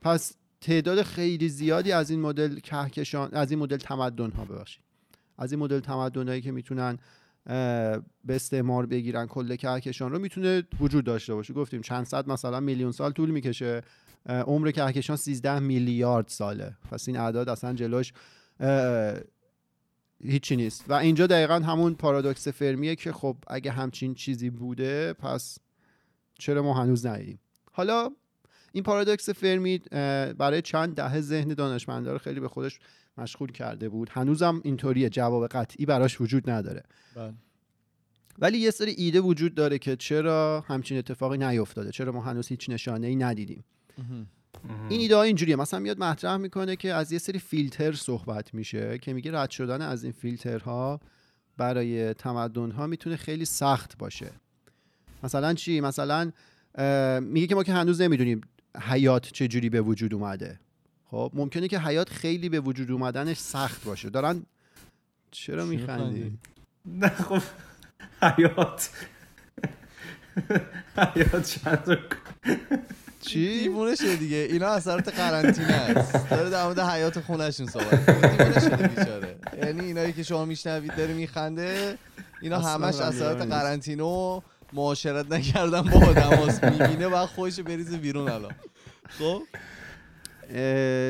[0.00, 4.82] پس تعداد خیلی زیادی از این مدل کهکشان از این مدل تمدن ها ببخشید.
[5.38, 6.98] از این مدل تمدن هایی که می‌تونن
[8.24, 11.54] به استعمار بگیرن کل کهکشان رو می‌تونه وجود داشته باشه.
[11.54, 13.82] گفتیم چند صد مثلا میلیون سال طول می‌کشه.
[14.26, 16.76] عمر کهکشان 13 میلیارد ساله.
[16.90, 18.12] پس این اعداد اصلا جلوش
[20.24, 20.84] هیچی نیست.
[20.88, 25.58] و اینجا دقیقا همون پارادوکس فرمیه که خب اگه همچین چیزی بوده پس
[26.38, 27.38] چرا ما هنوز ندیدیم؟
[27.72, 28.10] حالا
[28.72, 29.78] این پارادوکس فرمی
[30.38, 32.78] برای چند دهه ذهن دانشمندا رو خیلی به خودش
[33.18, 34.08] مشغول کرده بود.
[34.12, 36.82] هنوزم اینطوریه جواب قطعی براش وجود نداره.
[37.14, 37.34] بله.
[38.38, 42.70] ولی یه سری ایده وجود داره که چرا همچین اتفاقی نیفتاده چرا ما هنوز هیچ
[42.70, 43.64] نشانه ای ندیدیم.
[44.88, 45.56] این ایده ها اینجوریه.
[45.56, 49.82] مثلا میاد مطرح می‌کنه که از یه سری فیلتر صحبت میشه که میگه رد شدن
[49.82, 51.00] از این فیلترها
[51.56, 54.30] برای تمدن ها می‌تونه خیلی سخت باشه.
[55.22, 56.32] مثلا چی؟ مثلا
[57.20, 58.40] میگه که ما که هنوز نمی‌دونیم
[58.80, 60.60] حیات چه جوری به وجود اومده.
[61.04, 64.10] خب ممکنه که حیات خیلی به وجود اومدنش سخت باشه.
[64.10, 64.42] دارن
[65.30, 66.38] چرا میخندی؟
[66.86, 67.42] نه خب
[68.22, 68.90] حیات.
[71.14, 71.98] حیات چند
[73.20, 74.36] چی؟ دیوونه شده دیگه.
[74.36, 76.30] اینا اثرات قرنطینه است.
[76.30, 78.10] داره در مورد حیات خونشون صحبت.
[78.10, 79.36] دیوونه شده بیچاره.
[79.62, 81.98] یعنی اینایی که شما میشنوید داره میخنده.
[82.42, 83.42] اینا همش اثرات.
[83.42, 84.40] قرنطینه و
[84.72, 88.52] معاشرت نکردن با آدماست می‌بینه و خودش بریزه بیرون الان.
[89.18, 89.42] خب؟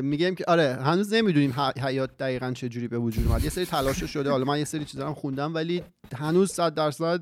[0.02, 3.44] میگم که آره هنوز نمی‌دونیم حیات دقیقا چه جوری به وجود اومد.
[3.44, 4.30] یه سری تلاش شده.
[4.30, 5.82] حالا من یه سری چیزا هم خوندم ولی
[6.16, 7.20] هنوز صد درصد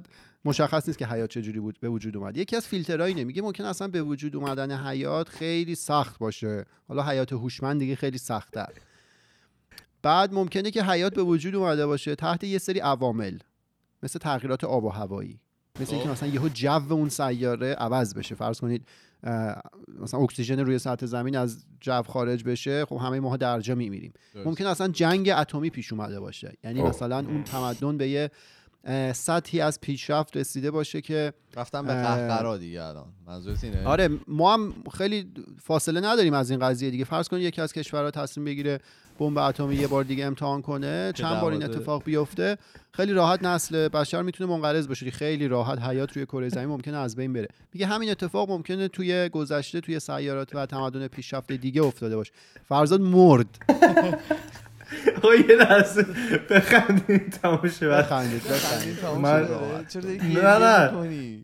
[0.49, 2.37] مشخص نیست که حیات چه جوری بود به وجود اومد.
[2.37, 6.65] یکی از فیلترها اینه میگه ممکن اصلا به وجود اومدن حیات خیلی سخت باشه.
[6.89, 8.73] حالا حیات هوشمند دیگه خیلی سخت‌تر.
[10.03, 13.39] بعد ممکنه که حیات به وجود اومده باشه تحت یه سری عوامل.
[14.03, 15.41] مثل تغییرات آب و هوایی.
[15.81, 16.11] مثل اینکه.
[16.11, 18.35] مثلا یهو جو اون سیاره عوض بشه.
[18.35, 18.87] فرض کنید
[20.03, 24.13] مثلا اکسیژن روی سطح زمین از جو خارج بشه خب همه ماها درجا میمیریم.
[24.35, 26.53] ممکن اصلا جنگ اتمی پیش اومده باشه.
[26.65, 26.83] یعنی.
[26.83, 28.31] مثلا اون تمدن به یه
[29.13, 31.93] سطحی از پیشرفت رسیده باشه که رفتن به.
[31.93, 33.07] قهقرا دیگه الان.
[33.27, 37.05] منظورت اینه؟ آره ما هم خیلی فاصله نداریم از این قضیه دیگه.
[37.05, 38.81] فرض کنید یکی از کشورها تصمیم بگیره
[39.19, 42.57] بمب اتمی یه بار دیگه امتحان کنه چند بار این اتفاق بیفته
[42.93, 47.17] خیلی راحت نسل بشر می‌تونه منقرض بشه خیلی راحت حیات روی کره زمین ممکنه از
[47.17, 47.49] بین بره.
[47.73, 52.33] میگه همین اتفاق ممکنه توی گذشته توی سیارات و تمدن پیشرفته دیگه افتاده باشه.
[52.69, 53.47] فرزاد مرد.
[55.17, 56.07] آقا یه لحظه.
[56.51, 58.99] بخندین تماشه بعد بخندید بخندید.
[59.23, 59.49] من-
[60.35, 60.91] نه، نه.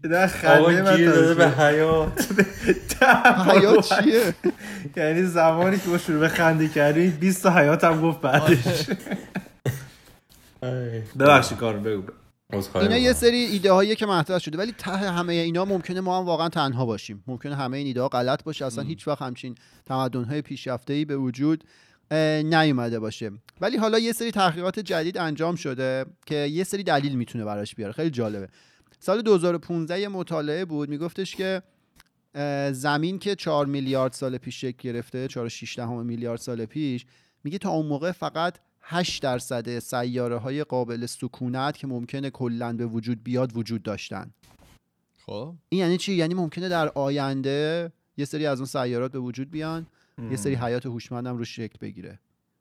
[0.04, 2.28] نه خنده من گیر داده به حیات.
[3.50, 4.34] حیات چیه؟
[4.96, 8.58] یعنی زمانی که با شروع به خنده کردی 20 تا حیات هم گفت بعدش.
[11.18, 12.02] ببخشید کار بگو.
[12.74, 13.12] اینا یه.
[13.12, 16.86] سری ایده هایی که مطرح شده ولی ته همه اینا ممکنه ما هم واقعا تنها
[16.86, 17.24] باشیم.
[17.26, 18.64] ممکنه همه این ایده ها غلط باشه.
[18.66, 19.54] اصلا هیچ وقت همچین
[19.86, 21.64] تمدن های پیشرفته ای به وجود
[22.44, 23.30] نیومده باشه.
[23.60, 27.92] ولی حالا یه سری تحقیقات جدید انجام شده که یه سری دلیل می‌تونه براش بیاره.
[27.92, 28.48] خیلی جالبه.
[29.00, 31.62] سال 2015 یه مطالعه بود میگفتش که
[32.72, 37.06] زمین که 4 میلیارد سال پیش شکل گرفته 4 6 دهم میلیارد سال پیش
[37.44, 42.86] میگه تا اون موقع فقط 8 درصد سیاره های قابل سکونت که ممکنه کلا به
[42.86, 44.30] وجود بیاد وجود داشتن.
[45.26, 45.54] خب.
[45.68, 49.86] این یعنی چی؟ یعنی ممکنه در آینده یه سری از اون سیارات به وجود بیان
[50.30, 52.18] یه سری حیات هوشمند هم روش شکل بگیره.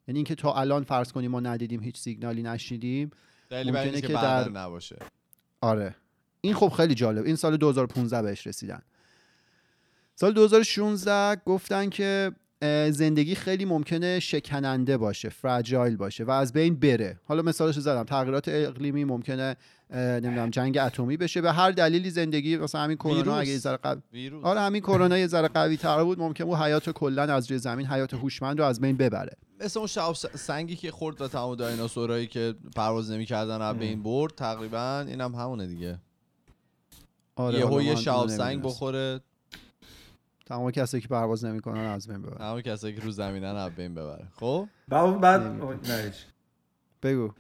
[0.08, 2.43] یعنی اینکه تا الان فرض کنیم ما ندیدیم هیچ سیگنالی
[3.49, 4.95] برای ممکنه که بعدا در- نباشه.
[5.62, 5.95] آره.
[6.41, 7.26] این خب خیلی جالب.
[7.26, 8.82] این سال 2015 بهش رسیدن.
[10.16, 12.32] سال 2016 گفتن که
[12.91, 17.20] زندگی خیلی ممکنه شکننده باشه فرجایل باشه و از بین بره.
[17.24, 18.04] حالا مثالش رو زدم.
[18.04, 19.56] تغییرات اقلیمی ممکنه
[19.94, 21.41] نمی‌دونم جنگ اتمی بشه.
[21.41, 23.38] به هر دلیلی زندگی مثلا همین کرونا ویروس.
[23.38, 23.80] اگه یه ذره
[24.14, 24.46] ویروس.
[24.46, 26.20] آره همین کرونا یه ذره قوی تر بود.
[26.20, 29.38] ممکن بود حیات کلا از روی زمین حیات هوشمند رو از بین ببره.
[29.60, 34.36] مثل اون شب سنگی که خورد و تمام دایناسورایی که پرواز نمی‌کردن از بین برد
[34.36, 36.00] تقریبا اینم همونه دیگه.
[37.36, 38.62] آره یهو یه اینو سنگ.
[38.62, 39.20] بخوره.
[40.46, 43.96] تمام کسایی که پرواز نمی‌کنن از بین ببره همون کسایی که رو زمینن از بین
[43.96, 44.28] ببره.
[44.36, 45.60] خب؟ بعد بعد.
[47.04, 47.32] بگو.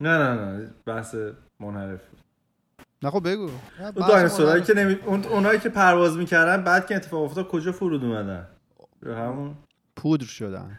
[0.00, 1.14] نه نه نه بحث
[1.62, 2.00] منحرف
[3.02, 3.50] نه خب بگو.
[3.80, 4.94] اون دایناسورایی که نمی...
[4.94, 8.46] اون اونایی که پرواز می‌کردن بعد که اتفاق افتاد کجا فرود اومدن؟
[9.00, 9.54] رو همون؟
[9.96, 10.78] پودر شدن.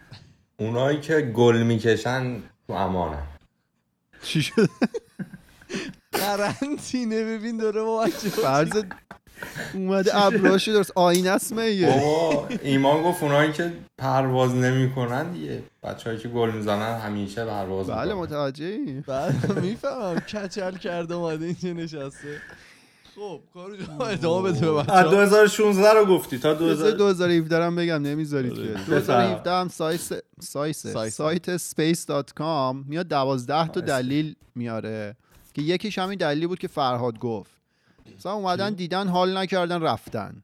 [0.57, 3.23] اونایی که گل می‌کشن تو امانه.
[4.21, 4.69] چی شد؟
[6.21, 8.83] قرنطینه ببین داره با بچه فرض
[9.73, 15.63] اومده ابراشو درست آینه است میگه بابا ایمان گفت اونایی که پرواز نمی‌کنن دیگه.
[15.83, 18.19] بچه‌هایی که گل می‌زنن همیشه پرواز بله می‌کنن.
[18.19, 20.19] متوجهی بعد می‌فهمم.
[20.19, 22.37] کچل کرده اومده اینجا نشسته.
[23.15, 25.11] خب کارو جا ادامه بده به از بچه‌ها.
[25.11, 26.37] 2016 رو گفتی.
[26.37, 28.61] تا 2000 2000 2017 هم بگم نمی‌ذارید که.
[28.87, 31.15] 2017 هم سایس سایس سایس.
[31.15, 33.79] سایت space.com میاد 12 تا.
[33.79, 35.15] دلیل میاره.
[35.53, 37.51] که یکیش همین دلیلی بود که فرهاد گفت.
[38.17, 40.43] مثلا اومدن دیدن حال نکردن رفتن.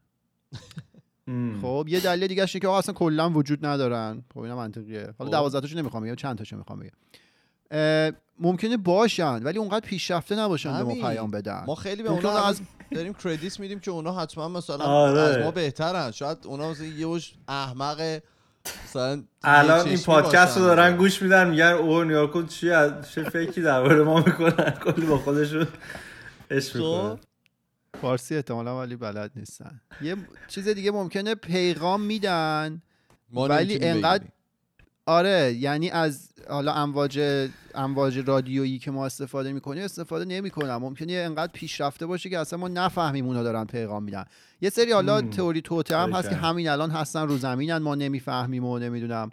[1.62, 4.24] خب یه دلیل دیگه که آقا اصلا کلا وجود ندارن.
[4.34, 5.14] خب اینا منطقیه.
[5.18, 5.36] حالا خب.
[5.36, 8.16] 12 تاشو نمی‌خوام بگم چند تاشو می‌خوام بگم.
[8.38, 10.94] ممکنه باشن ولی اونقدر پیشرفته نباشن به ما.
[10.94, 11.64] پیام بدن.
[11.66, 12.60] ما خیلی به اونا از-
[12.92, 15.20] داریم credit میدیم که اونا حتما مثلا آره.
[15.20, 16.10] از ما بهترن.
[16.10, 18.20] شاید اونا مثلا یه وش احمق
[18.84, 20.64] مثلا الان این پادکست رو.
[20.64, 25.06] دارن گوش میدن میگن او نیا کن چی از چه فکری درباره ما می‌کنن؟ کلی
[25.06, 25.68] با خودشون
[26.72, 27.18] خب
[28.02, 30.16] فارسی احتمالا ولی بلد نیستن یه
[30.48, 32.82] چیز دیگه ممکنه پیغام میدن
[33.34, 34.24] ولی انقدر-.
[35.06, 41.52] آره یعنی از حالا امواج امواج رادیویی که ما استفاده می‌کنیم استفاده نمی‌کنن ممکنه انقدر
[41.52, 44.24] پیشرفته باشه که اصلا ما نفهمیم اونا دارن پیغام میدن
[44.60, 45.20] یه سری حالا.
[45.20, 46.36] تئوری توته هم هست که.
[46.36, 49.30] همین الان هستن رو زمینن ما نمی‌فهمیم و نمی‌دونم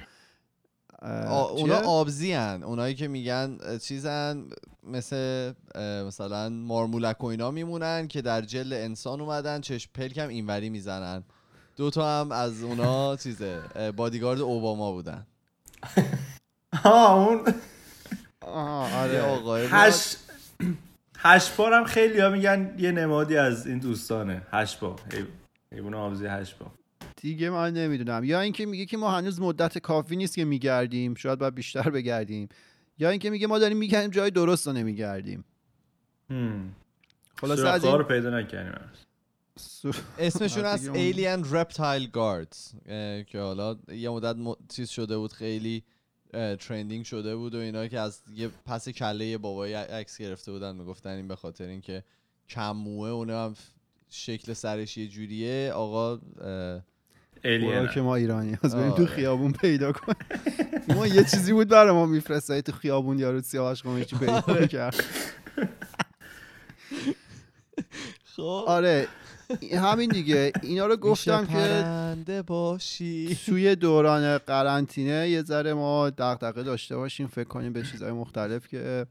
[1.02, 2.64] اونا آبزی هن.
[2.64, 4.46] اونایی که میگن چیزن
[4.84, 5.54] مثل
[6.08, 11.24] مثلا مارمولک و اینا میمونن که در جل انسان اومدن چشم پلکم اینوری می‌زنن.
[11.76, 13.62] دوتا هم از اونا چیزه
[13.96, 15.28] بادیگارد اوباما بودن.
[16.84, 17.54] ها اون
[18.42, 19.22] آره.
[19.22, 19.68] آقای
[21.20, 24.42] هشت بار هم خیلی ها میگن یه نمادی از این دوستانه.
[24.52, 25.00] هشت بار.
[25.72, 26.72] حیوان آبزی هشت بار.
[27.22, 31.40] دیگه من نمی‌دونم یا اینکه میگه که ما هنوز مدت کافی نیست که میگردیم شاید
[31.40, 32.50] باید بیشتر بگردیم
[33.00, 35.46] یا اینکه میگه ما داریم میگردیم جای درست رو نمیگردیم.
[37.36, 38.80] خلاصه از این رو پیدا نکردیم
[40.18, 42.88] اسمشون از Alien Reptile Guards
[43.26, 44.36] که حالا یه مدت.
[44.70, 45.84] چیز شده بود خیلی
[46.60, 50.76] ترندینگ شده بود و اینا که از یه پس کله یه بابایی عکس گرفته بودن
[50.76, 52.04] می‌گفتن این به خاطر اینکه
[52.50, 53.58] کم موه اونه هم ف-
[54.10, 56.20] شکل سرش یه جوریه آقا
[57.44, 59.06] الین که ما ایرانی از بریم تو آره.
[59.06, 60.14] خیابون پیدا کن
[60.96, 64.68] ما یه چیزی بود برای ما میفرستایی تو خیابون یارو سیاوش قمیشی پیدا آره.
[64.68, 64.96] کرد.
[68.36, 68.64] خب.
[68.68, 69.08] آره.
[69.74, 70.52] همین دیگه.
[70.64, 73.38] اینا رو گفتم که باشی.
[73.46, 77.28] توی دوران قرنطینه یه ذره ما دغدغه داشته باشیم.
[77.28, 79.06] فکر کنیم به چیزهای مختلف که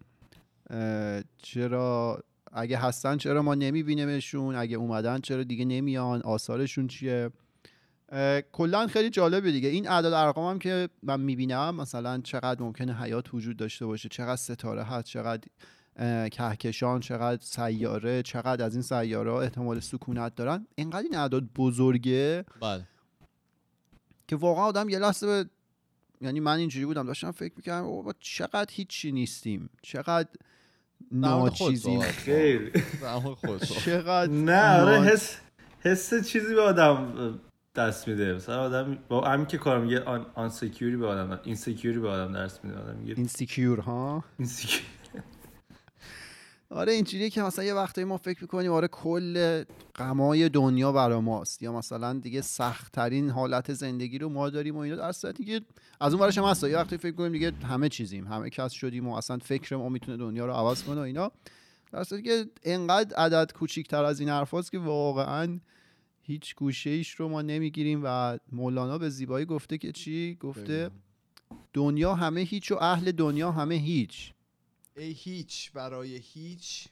[1.43, 2.23] چرا
[2.53, 7.31] اگه هستن چرا ما نمیبینیمشون؟ اگه اومدن چرا دیگه نمیان؟ آثارشون چیه؟
[8.53, 9.69] کلا خیلی جالبه دیگه.
[9.69, 14.37] این اعداد ارقام هم که من می‌بینم مثلا چقدر ممکنه حیات وجود داشته باشه چقدر
[14.37, 15.49] ستاره هست چقدر
[16.29, 20.67] کهکشان چقدر سیاره چقدر از این سیاره ها احتمال سکونت دارن.
[20.75, 22.83] اینقدر این اعداد بزرگه بله.
[24.29, 25.51] که واقعا آدم یه لحظه به
[26.21, 29.71] یعنی من اینجوری بودم داشتم فکر می‌کردم بابا چقدر هیچی نیستیم.
[29.83, 30.29] چقدر
[31.13, 32.01] ناچیزیم.
[32.01, 32.73] خیلی.
[33.85, 35.37] چقدر نه آره حس
[35.81, 37.41] حس چیزی به آدم
[37.77, 38.35] دست میده.
[38.35, 42.65] مثلا آدم با همین که کار میگه ان insecurity به آدم insecurity به آدم دست
[42.65, 42.79] میده.
[42.79, 44.85] آدم میگه insecure ها؟ insecurity
[46.71, 49.65] آره اینجوریه که مثلا یه وقتایی ما فکر می‌کنیم آره کل
[49.97, 51.63] غمای دنیا برا ماست.
[51.63, 54.97] یا مثلا دیگه سخت ترین حالت زندگی رو ما داریم و اینا.
[54.97, 55.61] در صورتی که
[56.01, 56.65] از اون ورش هم هست.
[56.65, 58.27] یه وقتی فکر کنیم دیگه همه چیزیم.
[58.27, 61.33] همه کس شدیم و اصلا فکر ما می‌تونه دنیا رو عوض کنه و اینا.
[61.93, 65.59] در صورتی که انقدر عدد کوچیکتر از این حرفاست که واقعا
[66.27, 70.91] هیچ گوشه ایش رو ما نمی‌گیریم و مولانا به زیبایی گفته که چی؟ گفته
[71.73, 74.33] دنیا همه هیچ و اهل دنیا همه هیچ.
[74.97, 76.89] ای هیچ برای هیچ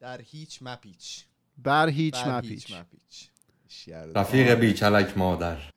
[0.00, 1.24] در هیچ مپیچ.
[1.58, 2.72] بر هیچ بر مپیچ.
[2.72, 3.28] مپیچ.
[3.68, 4.20] شیرده.
[4.20, 5.58] رفیق بیکلک مادر.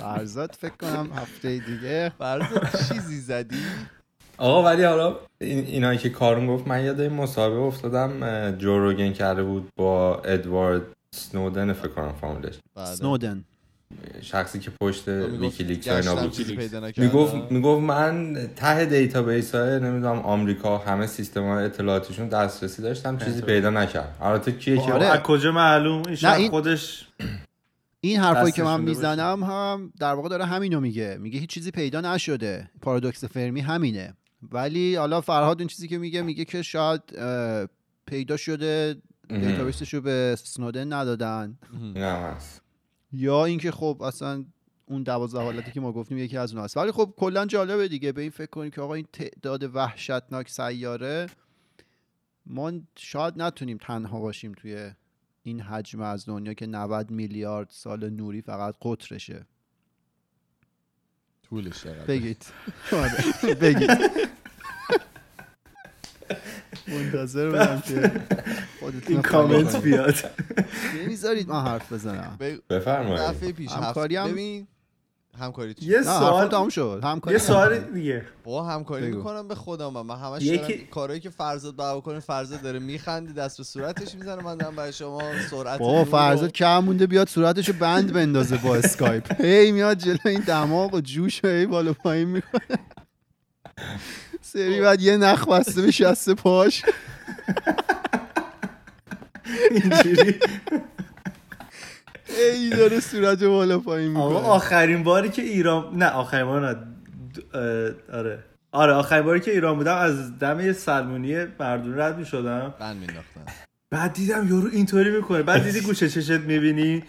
[0.00, 2.12] فرزاد فکر کنم هفته دیگه.
[2.18, 3.64] فرض چیزی زدی؟
[4.40, 8.78] آقا ولی حالا این اینایی که کارون گفت من یاد این مصاحبه افتادم اه، جو
[8.78, 10.82] روگن کرده بود با ادوارد
[11.14, 12.54] سنودن فکر کنم فامیلش.
[12.76, 12.84] بله.
[12.86, 13.44] سنودن.
[14.22, 16.36] شخصی که پشت ویکیلیکس اینا بود.
[16.96, 23.42] می‌گفت می‌گفت من ته دیتابیس های نمی‌دونم آمریکا همه سیستم های اطلاعاتیشون دسترسی داشتم چیزی
[23.42, 25.06] پیدا نکرد البته کیه که آره.
[25.06, 27.06] از کجا معلوم؟ این شخص این- خودش
[28.00, 31.16] این حرفایی که من می‌زنم هم در واقع داره همینو میگه.
[31.20, 32.70] میگه هیچ چیزی پیدا نشده.
[32.82, 34.14] پارادوکس فرمی همینه.
[34.42, 37.02] ولی حالا فرهاد این چیزی که میگه میگه که شاید
[38.06, 38.96] پیدا شده
[39.28, 41.58] دیتابیسش رو به سنودن ندادن.
[43.12, 44.44] یا اینکه خب اصلا
[44.86, 46.76] اون دوازده حالتی که ما گفتیم یکی از اون هست.
[46.76, 48.12] ولی خب کلا جالبه دیگه.
[48.12, 51.26] به این فکر کنیم که آقا این تعداد وحشتناک سیاره
[52.46, 54.90] ما شاید نتونیم تنها باشیم توی
[55.42, 59.46] این حجم از دنیا که 90 میلیارد سال نوری فقط قطرشه.
[61.50, 62.46] طولش چقدر بگید.
[62.92, 63.90] آره، بگید.
[66.88, 68.12] منتظر بودم که
[69.08, 70.14] این کامنت بیاد.
[71.02, 72.38] نمی‌ذارید من حرف بزنم.
[72.70, 73.20] بفرمایید.
[73.20, 74.66] دفعه پیش همکاری هم- ببین.
[75.38, 77.00] همکاری چی؟ یه سوال تموم شد.
[77.04, 77.78] همکاری یه سوال.
[77.78, 78.24] دیگه.
[78.44, 79.16] با همکاری بگو.
[79.18, 83.58] می‌کنم به خودم من همش یکی- کارهایی که فرزاد باید کنه فرزاد داره میخندی دست
[83.58, 87.72] به صورتش می‌زنه من دارم برای شما سرعت بابا رو- فرزاد کم مونده بیاد صورتشو
[87.72, 89.40] بند بندازه با اسکایپ.
[89.44, 92.78] هی میاد جلو این دماغ و جوش و هی بالا پایین می‌کنه.
[94.42, 96.82] سری بعد یه نخ بسته به شست پاش.
[99.70, 100.38] اینجوری.
[102.38, 106.76] هی داره صورت بالا پایین آقا می‌کنه آخرین باری که ایران نه آخرین بار نه
[108.12, 108.44] آره.
[108.72, 112.96] آره آخرین باری که ایران بودم از دم یه سلمونی مردونه رد می شدم بند
[112.96, 113.40] مینداختن
[113.90, 115.42] بعد دیدم یارو اینطوری می‌کنه.
[115.42, 117.02] بعد دیدی گوشه چشت می‌بینی؟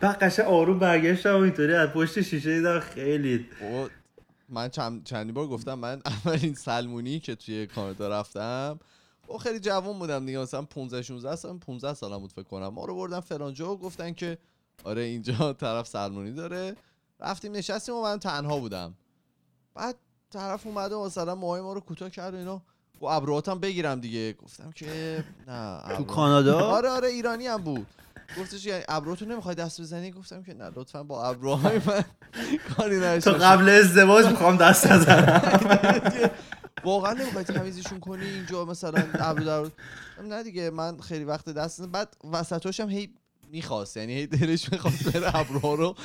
[0.00, 3.46] بعد قشنگ آروم برگشتم و اینطوری از پشت شیشه دیدم خیلی
[4.48, 8.78] من چند چندی بار گفتم من اولین سلمونی که توی کانادا رفتم.
[9.26, 12.68] با خیلی جوان بودم دیگه مثلا 15 16 سال 15 سالم بود فکر کنم.
[12.68, 14.38] ما رو بردن فلان جا و گفتن که
[14.84, 16.76] آره اینجا طرف سلمونی داره.
[17.20, 18.94] رفتیم نشستیم و من تنها بودم.
[19.74, 19.96] بعد
[20.30, 22.62] طرف اومده و مثلا موهای ما رو کوتاه کرد و اینا.
[23.00, 24.32] گفت ابروهاتم بگیرم دیگه.
[24.32, 27.86] گفتم که نه تو کانادا؟ آره آره ایرانی هم بود.
[28.38, 32.04] گفتش یعنی ابروتون نمی‌خوای دست بزنی؟ گفتم که نه لطفا با ابروهای من
[32.76, 33.44] کاری تا باشی.
[33.44, 35.42] قبل ازدواج می‌خوام دست نزنم
[36.84, 39.70] واقعا نمی‌خوای تمیزشون کنی اینجا مثلا ابرو در
[40.22, 41.82] نه دیگه من خیلی وقت دست.
[41.82, 43.14] بعد وسطاش هم هی
[43.52, 43.96] می‌خواست.
[43.96, 45.96] یعنی هی دلش می‌خواست بره ابروها رو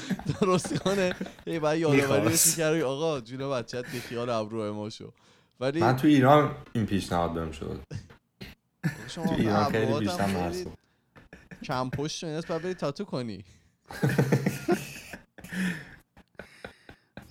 [0.41, 1.15] درست کنه.
[1.45, 2.37] هی بعد یادآوری.
[2.45, 5.13] می‌کرد آقا جون بچت بی خیال ابرو ما شو.
[5.59, 7.81] ولی من تو ایران این پیشنهاد بهم شد.
[9.07, 10.73] تو ایران خیلی بیشتر مرسوم
[11.63, 13.43] کم پشت و ایناست باید بری تاتو کنی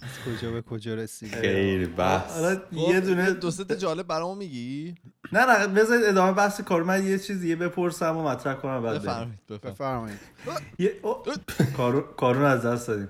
[0.02, 2.32] از کجا به کجا رسید خیلی بحث.
[2.32, 4.94] حالا خب، یه دونه دو سه تا جالب برامو میگی؟
[5.32, 6.82] نه نه بذارید ادامه بحث کار.
[6.82, 9.02] من یه چیز دیگه بپرسم و مطرح کنم بعد.
[9.02, 10.18] بفرمایید بفرمایید.
[10.78, 10.92] یه
[12.16, 13.08] کارون از دست دادیم.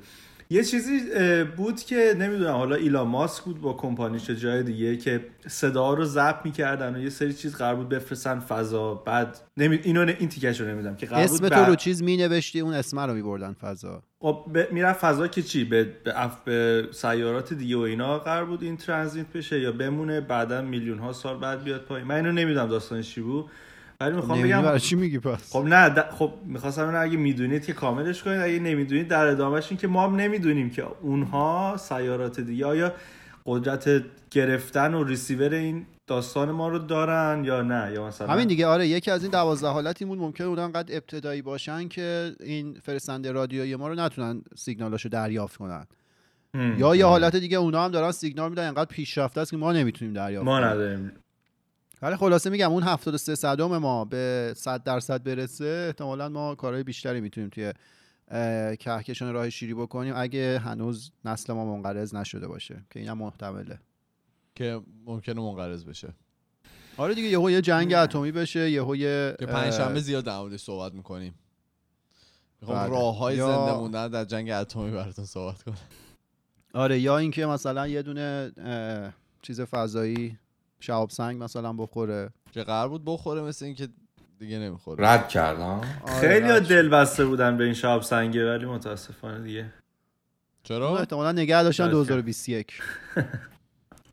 [0.50, 1.00] یه چیزی
[1.56, 6.44] بود که نمی‌دونم حالا ایلان ماسک بود با کمپانیش جای دیگه که صدا رو ضبط
[6.44, 9.80] می‌کردن و یه سری چیز قرار بود بفرستن فضا بعد نمی...
[9.82, 12.60] اینو نه- این تیکش رو نمیدم که قرار اسم بود تو رو چیز می نوشتی
[12.60, 14.02] اون اسم رو میبردن فضا.
[14.18, 14.72] خب ب...
[14.72, 15.84] می‌رفت فضا که چی؟ به...
[16.04, 16.42] به, اف...
[16.44, 21.12] به سیارات دیگه و اینا قرار بود این ترانزیت بشه یا بمونه بعدا میلیون ها
[21.12, 22.06] سال بعد بیاد پایین.
[22.06, 23.50] من اینو نمی‌دونم داستانش چی بود.
[24.00, 27.64] ولی می‌خوام بگم برای چی میگی پس؟ خب نه د- خب می‌خواستم اینو اگه می‌دونید
[27.64, 32.40] که کاملش کنید اگه نمی‌دونید در ادامهش این که ما هم نمی‌دونیم که اونها سیارات
[32.40, 32.92] دیگه آیا
[33.46, 38.66] قدرت گرفتن و ریسیور این داستان ما رو دارن یا نه؟ یا مثلا همین دیگه.
[38.66, 43.32] آره یکی از این دوازده حالتی بود ممکنه بودن انقدر ابتدایی باشن که این فرستنده
[43.32, 45.86] رادیویی ما رو نتونن سیگنالاشو دریافت کنن.
[46.78, 50.14] یا یه حالت دیگه اونا هم دارن سیگنال میدن انقدر پیشرفته است که ما نمی‌تونیم
[50.14, 51.12] دریافت ما نداریم.
[52.02, 57.20] ولی خلاصه میگم اون 73 صدم ما به 100 درصد برسه احتمالا ما کارهای بیشتری
[57.20, 57.72] می‌تونیم توی
[58.76, 63.78] کهکشان راه شیری بکنیم اگه هنوز نسل ما منقرض نشده باشه که اینم محتمله.
[64.54, 66.14] که ممکنه منقرض بشه.
[66.96, 70.92] آره دیگه یهو یه جنگ اتمی بشه یهو یه که پنجشنبه زیاد در موردش صحبت
[70.94, 71.34] می‌کنیم.
[72.60, 72.88] می‌خوام بله.
[72.90, 75.76] راه های یا- زنده موندن در جنگ اتمی براتون صحبت کنم.
[76.74, 78.52] آره یا اینکه مثلا یه دونه
[79.42, 80.38] چیز فضایی
[80.80, 82.30] شهاب سنگ مثلا بخوره.
[82.52, 83.88] که قرار بود بخوره مثل اینکه
[84.38, 85.08] دیگه نمی‌خوره.
[85.08, 86.68] رد کرد ها آره، خیلی رد.
[86.68, 89.72] دل بسته بودن به این شاب سنگه ولی متاسفانه دیگه.
[90.62, 92.82] چرا؟ احتمالا نگه داشتن رد 2021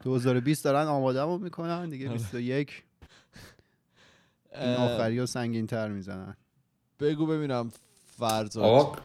[0.03, 2.83] 2020 دارن آماده می‌کنن دیگه 21
[4.55, 6.35] این اه، آخری رو سنگین تر می‌زنن.
[6.99, 7.71] بگو ببینم
[8.17, 8.97] فرزاد؟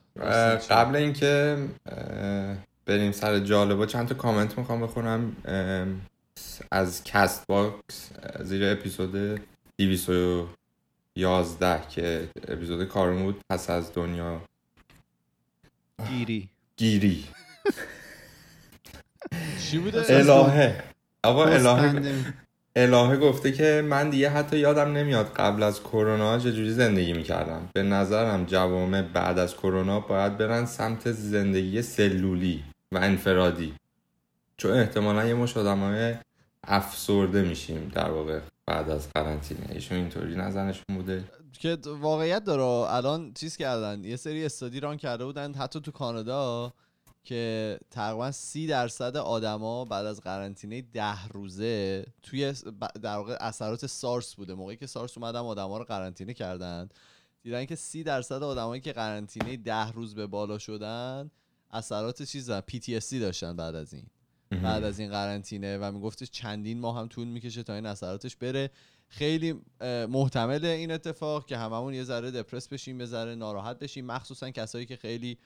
[0.70, 1.58] قبل اینکه
[2.86, 5.36] بریم سر جالبا چند تا کامنت می‌خوام بخونم.
[6.72, 9.40] از کست‌باکس زیر اپیزود
[9.78, 14.42] 211 که اپیزود کارون بود پس از دنیاگیری.
[16.08, 17.24] گیری.
[19.70, 20.82] چی بوده؟ الهه.
[21.24, 22.14] آقا الهه.
[22.76, 27.68] الهه گفته که من دیگه حتی یادم نمیاد قبل از کرونا چجوری زندگی می‌کردم.
[27.72, 33.74] به نظرم جوامع بعد از کرونا باید برن سمت زندگی سلولی و انفرادی.
[34.56, 36.14] چون احتمالا یه مش آدمای
[36.68, 39.66] افسرده میشیم در واقع بعد از قرنطینه.
[39.70, 42.62] ایشون اینطوری نظرشون بوده؟ که واقعیت داره.
[42.94, 44.04] الان چیز کردن.
[44.04, 46.72] یه سری استادی ران کرده بودن حتی تو کانادا
[47.24, 52.54] که تقریبا سی درصد آدما بعد از قرنطینه ده روزه توی
[53.02, 54.54] در واقع اثرات سارس بوده.
[54.54, 56.88] موقعی که سارس اومدن آدما رو قرنطینه کردن.
[57.42, 61.30] دیدن که سی درصد آدمایی که قرنطینه ده روز به بالا شدن
[61.70, 62.62] اثرات چیز دارن.
[62.72, 64.06] PTSD داشتن بعد از این.
[64.50, 68.70] بعد از این قرنطینه و میگفتش چندین ماه هم طول می‌کشه تا این اثراتش بره.
[69.08, 69.60] خیلی
[70.08, 74.86] محتمل این اتفاق که هممون یه ذره دپرس بشیم یه ذره ناراحت بشیم مخصوصا کسایی
[74.86, 75.38] که خیلی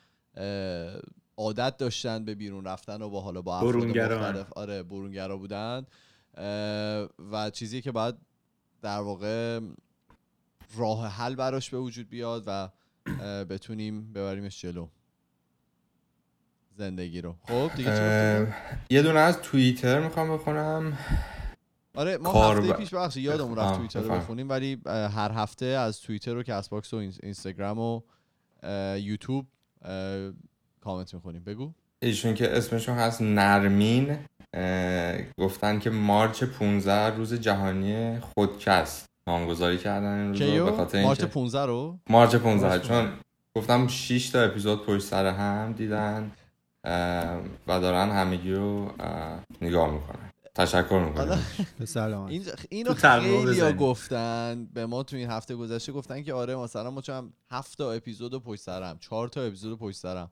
[1.37, 3.73] عادت داشتن به بیرون رفتن و با حالا با افراد
[4.57, 5.87] آره برونگرا بودن.
[7.33, 8.15] و چیزی که باید
[8.83, 9.61] در واقع
[10.77, 12.69] راه حل براش به وجود بیاد و
[13.45, 14.89] بتونیم ببریمش جلو.
[16.79, 17.35] زندگی رو.
[17.49, 18.55] خب دیگه
[18.91, 20.99] یه دونه از توییتر می‌خوام بخونم.
[21.95, 24.11] آره ما هفته ب- پیش بخشی یادمون رفت توییتر رو.
[24.11, 28.01] بخونیم ولی هر هفته از توییتر و کست باکس و این- اینستاگرام و
[28.97, 29.47] یوتیوب
[30.81, 31.45] کامنت می‌خونیم.
[31.45, 31.73] بگو.
[32.03, 34.19] ایشون که اسمشون هست نرمین
[35.39, 39.07] گفتن که March 15 روز جهانی خودکست.
[39.27, 43.13] نامگذاری کردن این روز رو به خاطر March اینکه 15 رو؟ March 15 March چون
[43.57, 46.33] گفتم 6 تا اپیزود پشت سر هم دیدن.
[46.85, 50.31] و دارن همگی رو اه، نگاه می‌کنن.
[50.55, 51.43] تشکر می‌کنم
[51.79, 52.31] به سلامت.
[52.31, 53.73] این اینو خیلی.
[53.73, 57.93] گفتن به ما تو این هفته گذشته گفتن که آره مثلا ما چون هفت تا
[57.93, 60.31] اپیزود پشت سرم چهار تا اپیزود پشت سرم.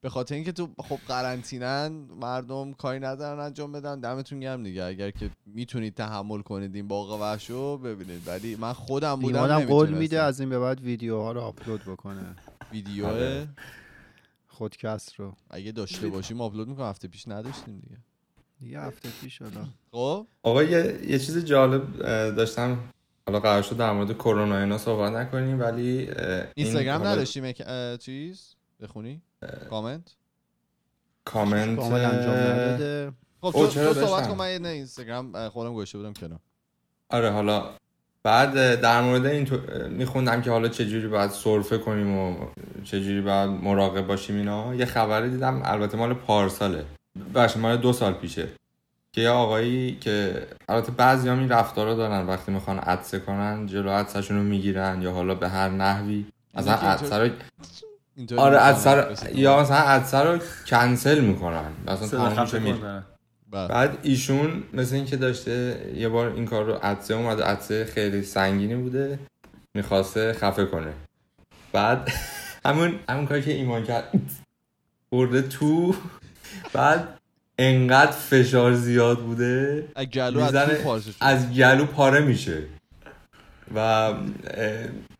[0.00, 1.88] به خاطر اینکه تو خب قرنطینن
[2.20, 4.84] مردم کاری ندارن انجام بدن دمتون گرم دیگه.
[4.84, 8.28] اگر که می‌تونید تحمل کنید این باغ وحشو ببینید.
[8.28, 9.88] ولی من خودم بودم قول.
[9.88, 12.36] میده از این به بعد ویدیوها رو آپلود بکنه.
[12.72, 13.48] ویدیو؟ آره.
[14.56, 15.36] خودکست رو.
[15.50, 16.86] اگه داشته باشیم آپلود می‌کنم.
[16.86, 17.96] هفته پیش نداشتیم دیگه.
[18.60, 19.66] یه هفته پیش حالا.
[19.90, 21.98] خب؟ آقا یه, یه چیز جالب
[22.36, 22.78] داشتم.
[23.26, 27.96] حالا قرار شد در مورد کرونا اینا صحبت نکنیم ولی این اینستاگرام حالا نداشتیم اه،
[27.96, 29.22] چیز؟ بخونی؟
[29.70, 30.16] کامنت؟
[31.24, 33.12] کامنت کامل انجام نداده.
[33.40, 34.38] خب تو, صحبت داشتم؟ کن.
[34.38, 36.40] من نه اینستاگرام خودم گوشه بودم کنار
[37.10, 37.70] آره حالا
[38.26, 39.56] بعد در مورد این تو...
[39.90, 42.34] میخوندم که حالا چجوری باید سرفه کنیم و
[42.84, 44.74] چجوری باید مراقب باشیم اینا.
[44.74, 46.84] یه خبری دیدم البته مال پارساله.
[47.32, 48.48] باشه مال دو سال پیشه.
[49.12, 52.26] که یه آقایی که البته بعضی هم این رفتارا دارن.
[52.26, 56.24] وقتی می‌خوان عدسه کنن جلو عدسشون رو می‌گیرن یا حالا به هر نحوی.
[56.54, 57.30] اصلا اینو که عدسه رو
[58.16, 58.68] اینطوری آره می‌کنن.
[58.68, 61.72] عدسه رو یا مثلا عدسه رو کنسل می‌کنن.
[61.96, 63.04] صدا تموم
[63.50, 63.68] بله.
[63.68, 68.74] بعد ایشون مثل اینکه داشته یه بار این کار رو عطسه اومده عطسه خیلی سنگینی
[68.74, 69.18] بوده
[69.74, 70.92] می‌خواسته خفه کنه.
[71.72, 72.12] بعد
[72.66, 74.10] همون همون کاری که ایمان کرد.
[75.12, 75.94] برده تو.
[76.72, 77.18] بعد
[77.58, 79.88] انقدر فشار زیاد بوده.
[79.94, 80.54] از گلو از.
[81.20, 82.62] از گلو پاره میشه.
[83.74, 84.12] و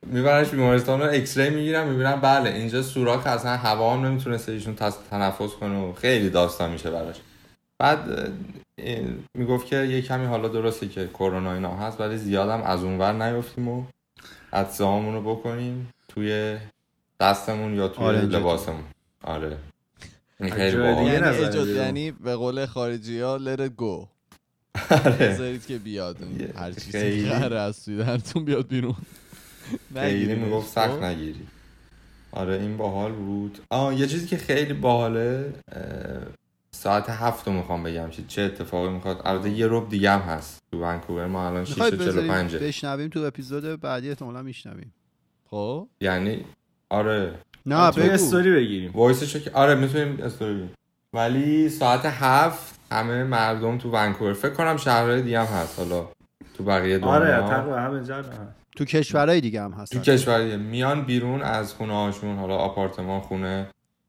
[0.06, 4.76] میبرنش بیمارستان رو X-ray می‌گیرن می‌بینن بله اینجا سوراخ اصلا هوا هم نمی‌تونسته ایشون
[5.10, 7.16] تنفس کنه و خیلی داستان میشه براش.
[7.78, 8.32] بعد
[9.34, 13.68] می‌گفت که یه کمی حالا درسته که کرونا اینا هست ولی زیادم از اونور نیفتیم
[13.68, 13.84] و
[14.52, 16.58] عدسه رو بکنیم توی
[17.20, 18.40] دستمون یا توی آرنجتون.
[18.40, 18.84] لباسمون
[19.24, 19.56] آره
[20.40, 21.66] یعنی بیرون.
[21.66, 24.06] یعنی به قول خارجی ها let it go
[24.90, 25.28] آره.
[25.28, 26.16] بذارید که بیاد
[26.56, 28.96] هر چیزی که از توی دهنتون بیاد بیرون
[29.94, 30.34] خیلی.
[30.34, 31.46] می‌گفت سخت خب؟ نگیری
[32.32, 35.52] آره این باحال بود آه یه چیزی که خیلی باحاله
[36.76, 39.22] ساعت هفت رو می‌خوام بگم چی چه اتفاقی می‌خواد.
[39.24, 41.26] البته یه روب دیگه هم هست تو ونکوور.
[41.26, 44.94] ما الان 6 می‌خواید و بذاریم 45 بشنویم تو اپیزود بعدی احتمالا میشنویم.
[45.50, 46.44] خب؟ یعنی؟
[46.90, 47.34] آره.
[47.66, 48.12] نه بگو.
[48.12, 48.90] استوری بگیریم.
[48.94, 50.74] وایسشو که آره می‌تونیم استوری بگیم.
[51.12, 54.32] ولی ساعت هفت همه مردم تو ونکوور.
[54.32, 55.78] فکر کنم شهرهای دیگه هم هست.
[55.78, 56.08] حالا
[56.56, 57.10] تو بقیه دنیا.
[57.10, 58.30] آره تقریبا همه جا هست.
[58.76, 60.56] تو کشورهای دیگه هم هست تو کشور دیگه.
[60.56, 62.36] میان بیرون از خونه هاشون.
[62.38, 63.66] حالا آپارتمان خونه.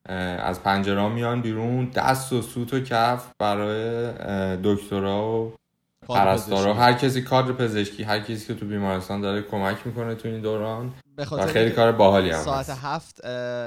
[0.08, 5.54] از پنجره میان بیرون دست و سوت و کف برای دکترا و
[6.02, 6.74] پرستارا.
[6.74, 10.94] هر کسی کادر پزشکی هر کسی که تو بیمارستان داره کمک می‌کنه تو این دوران
[11.18, 12.80] و خیلی کار باحالی هم ساعت هست.
[12.84, 13.26] هفت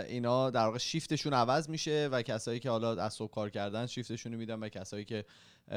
[0.08, 4.32] اینا در واقع شیفتشون عوض میشه و کسایی که حالا از صبح کار کردن شیفتشون
[4.32, 5.24] رو میدن و کسایی که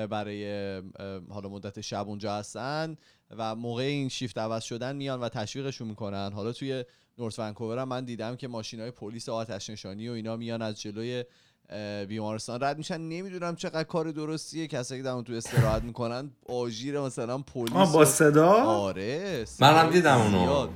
[0.09, 0.81] برای
[1.29, 2.95] حالا مدت شب اونجا هستن
[3.37, 6.85] و موقع این شیفت عوض شدن میان و تشویقشون می‌کنن حالا توی
[7.17, 10.81] نورت ونکوور هم من دیدم که ماشین های پلیس آتش نشانی و اینا میان از
[10.81, 11.25] جلوی
[12.07, 13.01] بیمارستان رد میشن.
[13.01, 14.67] نمی‌دونم چقدر کار درستیه.
[14.67, 20.21] کسایی که در اون تو استراحت می‌کنن آژیر مثلا پلیس با صدا؟ آره منم دیدم
[20.21, 20.67] اونو.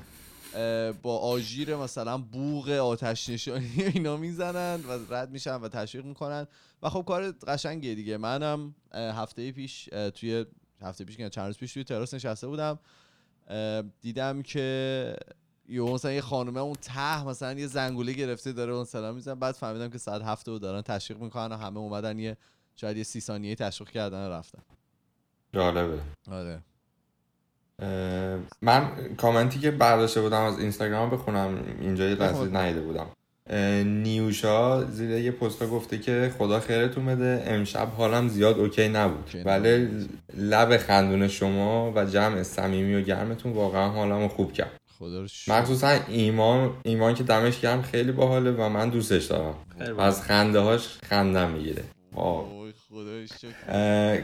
[1.02, 6.48] با آژیر مثلا بوغ آتش نشانی اینا می‌زنن و رد میشن و تشویق می‌کنن.
[6.82, 8.18] و خب کار قشنگیه دیگه.
[8.18, 10.46] منم هفته پیش توی
[10.82, 12.80] هفته پیش چند روز پیش توی تراس نشسته بودم
[14.02, 15.16] دیدم که
[15.70, 19.56] یه مثلا یه خانومه اون ته مثلا یه زنگوله گرفته داره اون سلام میزن بعد
[19.56, 22.38] فهمیدم که ساعت هفته رو دارن تشویق می‌کنن و همه اومدن یه
[22.76, 24.60] شاید یه سی ثانیه تشویق کردن و رفتن.
[25.54, 26.00] جالبه.
[26.32, 26.62] آره.
[28.62, 31.58] من کامنتی که برداشته بودم از اینستاگرام بخونم.
[31.82, 32.46] اینجا یه لحظه.
[32.46, 33.08] نیده بودم.
[34.04, 37.44] نیوشا زیر یه پستا گفته که خدا خیرتون بده.
[37.46, 39.32] امشب حالم زیاد اوکی نبود.
[39.46, 40.08] ولی.
[40.38, 44.72] لب خندون شما و جمع صمیمی و گرمتون واقعا حالمو خوب کرد.
[45.00, 45.60] خدا رو شکر.
[45.60, 49.56] مخصوصا ایمان ایمان که دمش گرم خیلی باحاله و من دوستش دارم.
[50.00, 51.84] از خنده هاش خندم می‌گیره.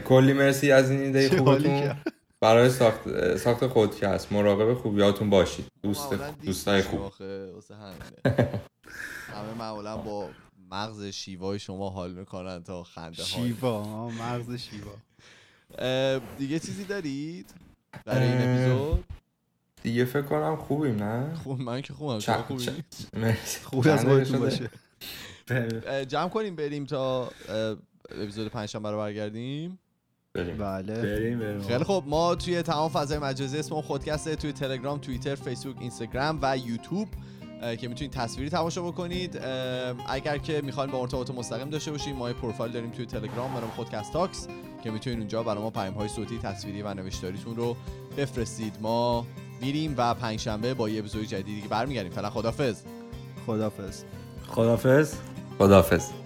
[0.04, 1.80] کلی مرسی از این ایده خوبتون.
[1.80, 2.06] کرد.
[2.40, 5.64] برای ساخت ساخت خودکست مراقب خوبیاتون باشید.
[5.82, 6.12] دوست
[6.44, 7.00] دوستای خوب.
[9.34, 10.28] همه معمولا با
[10.70, 14.92] مغز شیوای شما حال می‌کنن تا خنده شیوا آه، مغز شیوا.
[16.38, 17.54] دیگه چیزی دارید؟
[18.04, 19.04] برای این اپیزود؟
[19.84, 22.18] دیگه فکر کنم خوبیم نه؟ خوب من که خوبم.
[22.18, 22.68] شما خوبی.
[23.64, 24.70] خوب از خودتون باشه؟
[25.50, 27.30] اه، جمع کنیم بریم تا
[28.10, 29.78] اپیزود پنجشنبه رو برگردیم.
[30.34, 30.58] بریم.
[30.58, 31.02] بله.
[31.02, 31.62] بریم بریم.
[31.62, 36.58] خیلی خب ما توی تمام فضای مجازی اسم خودکسته توی تلگرام توییتر فیسبوک اینستاگرام و
[36.58, 37.08] یوتیوب
[37.80, 39.40] که می‌تونید تصویری تماشا بکنید.
[40.08, 43.60] اگر که می‌خواین با ارتباط مستقیم داشته باشیم ما یه پروفایل داریم توی تلگرام به
[43.60, 44.48] نام خودکست تاکس
[44.84, 47.76] که می‌تونید اونجا برای ما پیام های صوتی تصویری و نوشتاریتون رو
[48.16, 48.76] بفرستید.
[48.80, 49.26] ما
[49.64, 52.12] میریم و پنجشنبه با یه اپیزود جدیدی که برمیگردیم.
[52.12, 52.76] فعلا خدافظ
[53.46, 54.02] خدافظ
[54.48, 55.14] خدافظ
[55.58, 56.23] خداحافظ.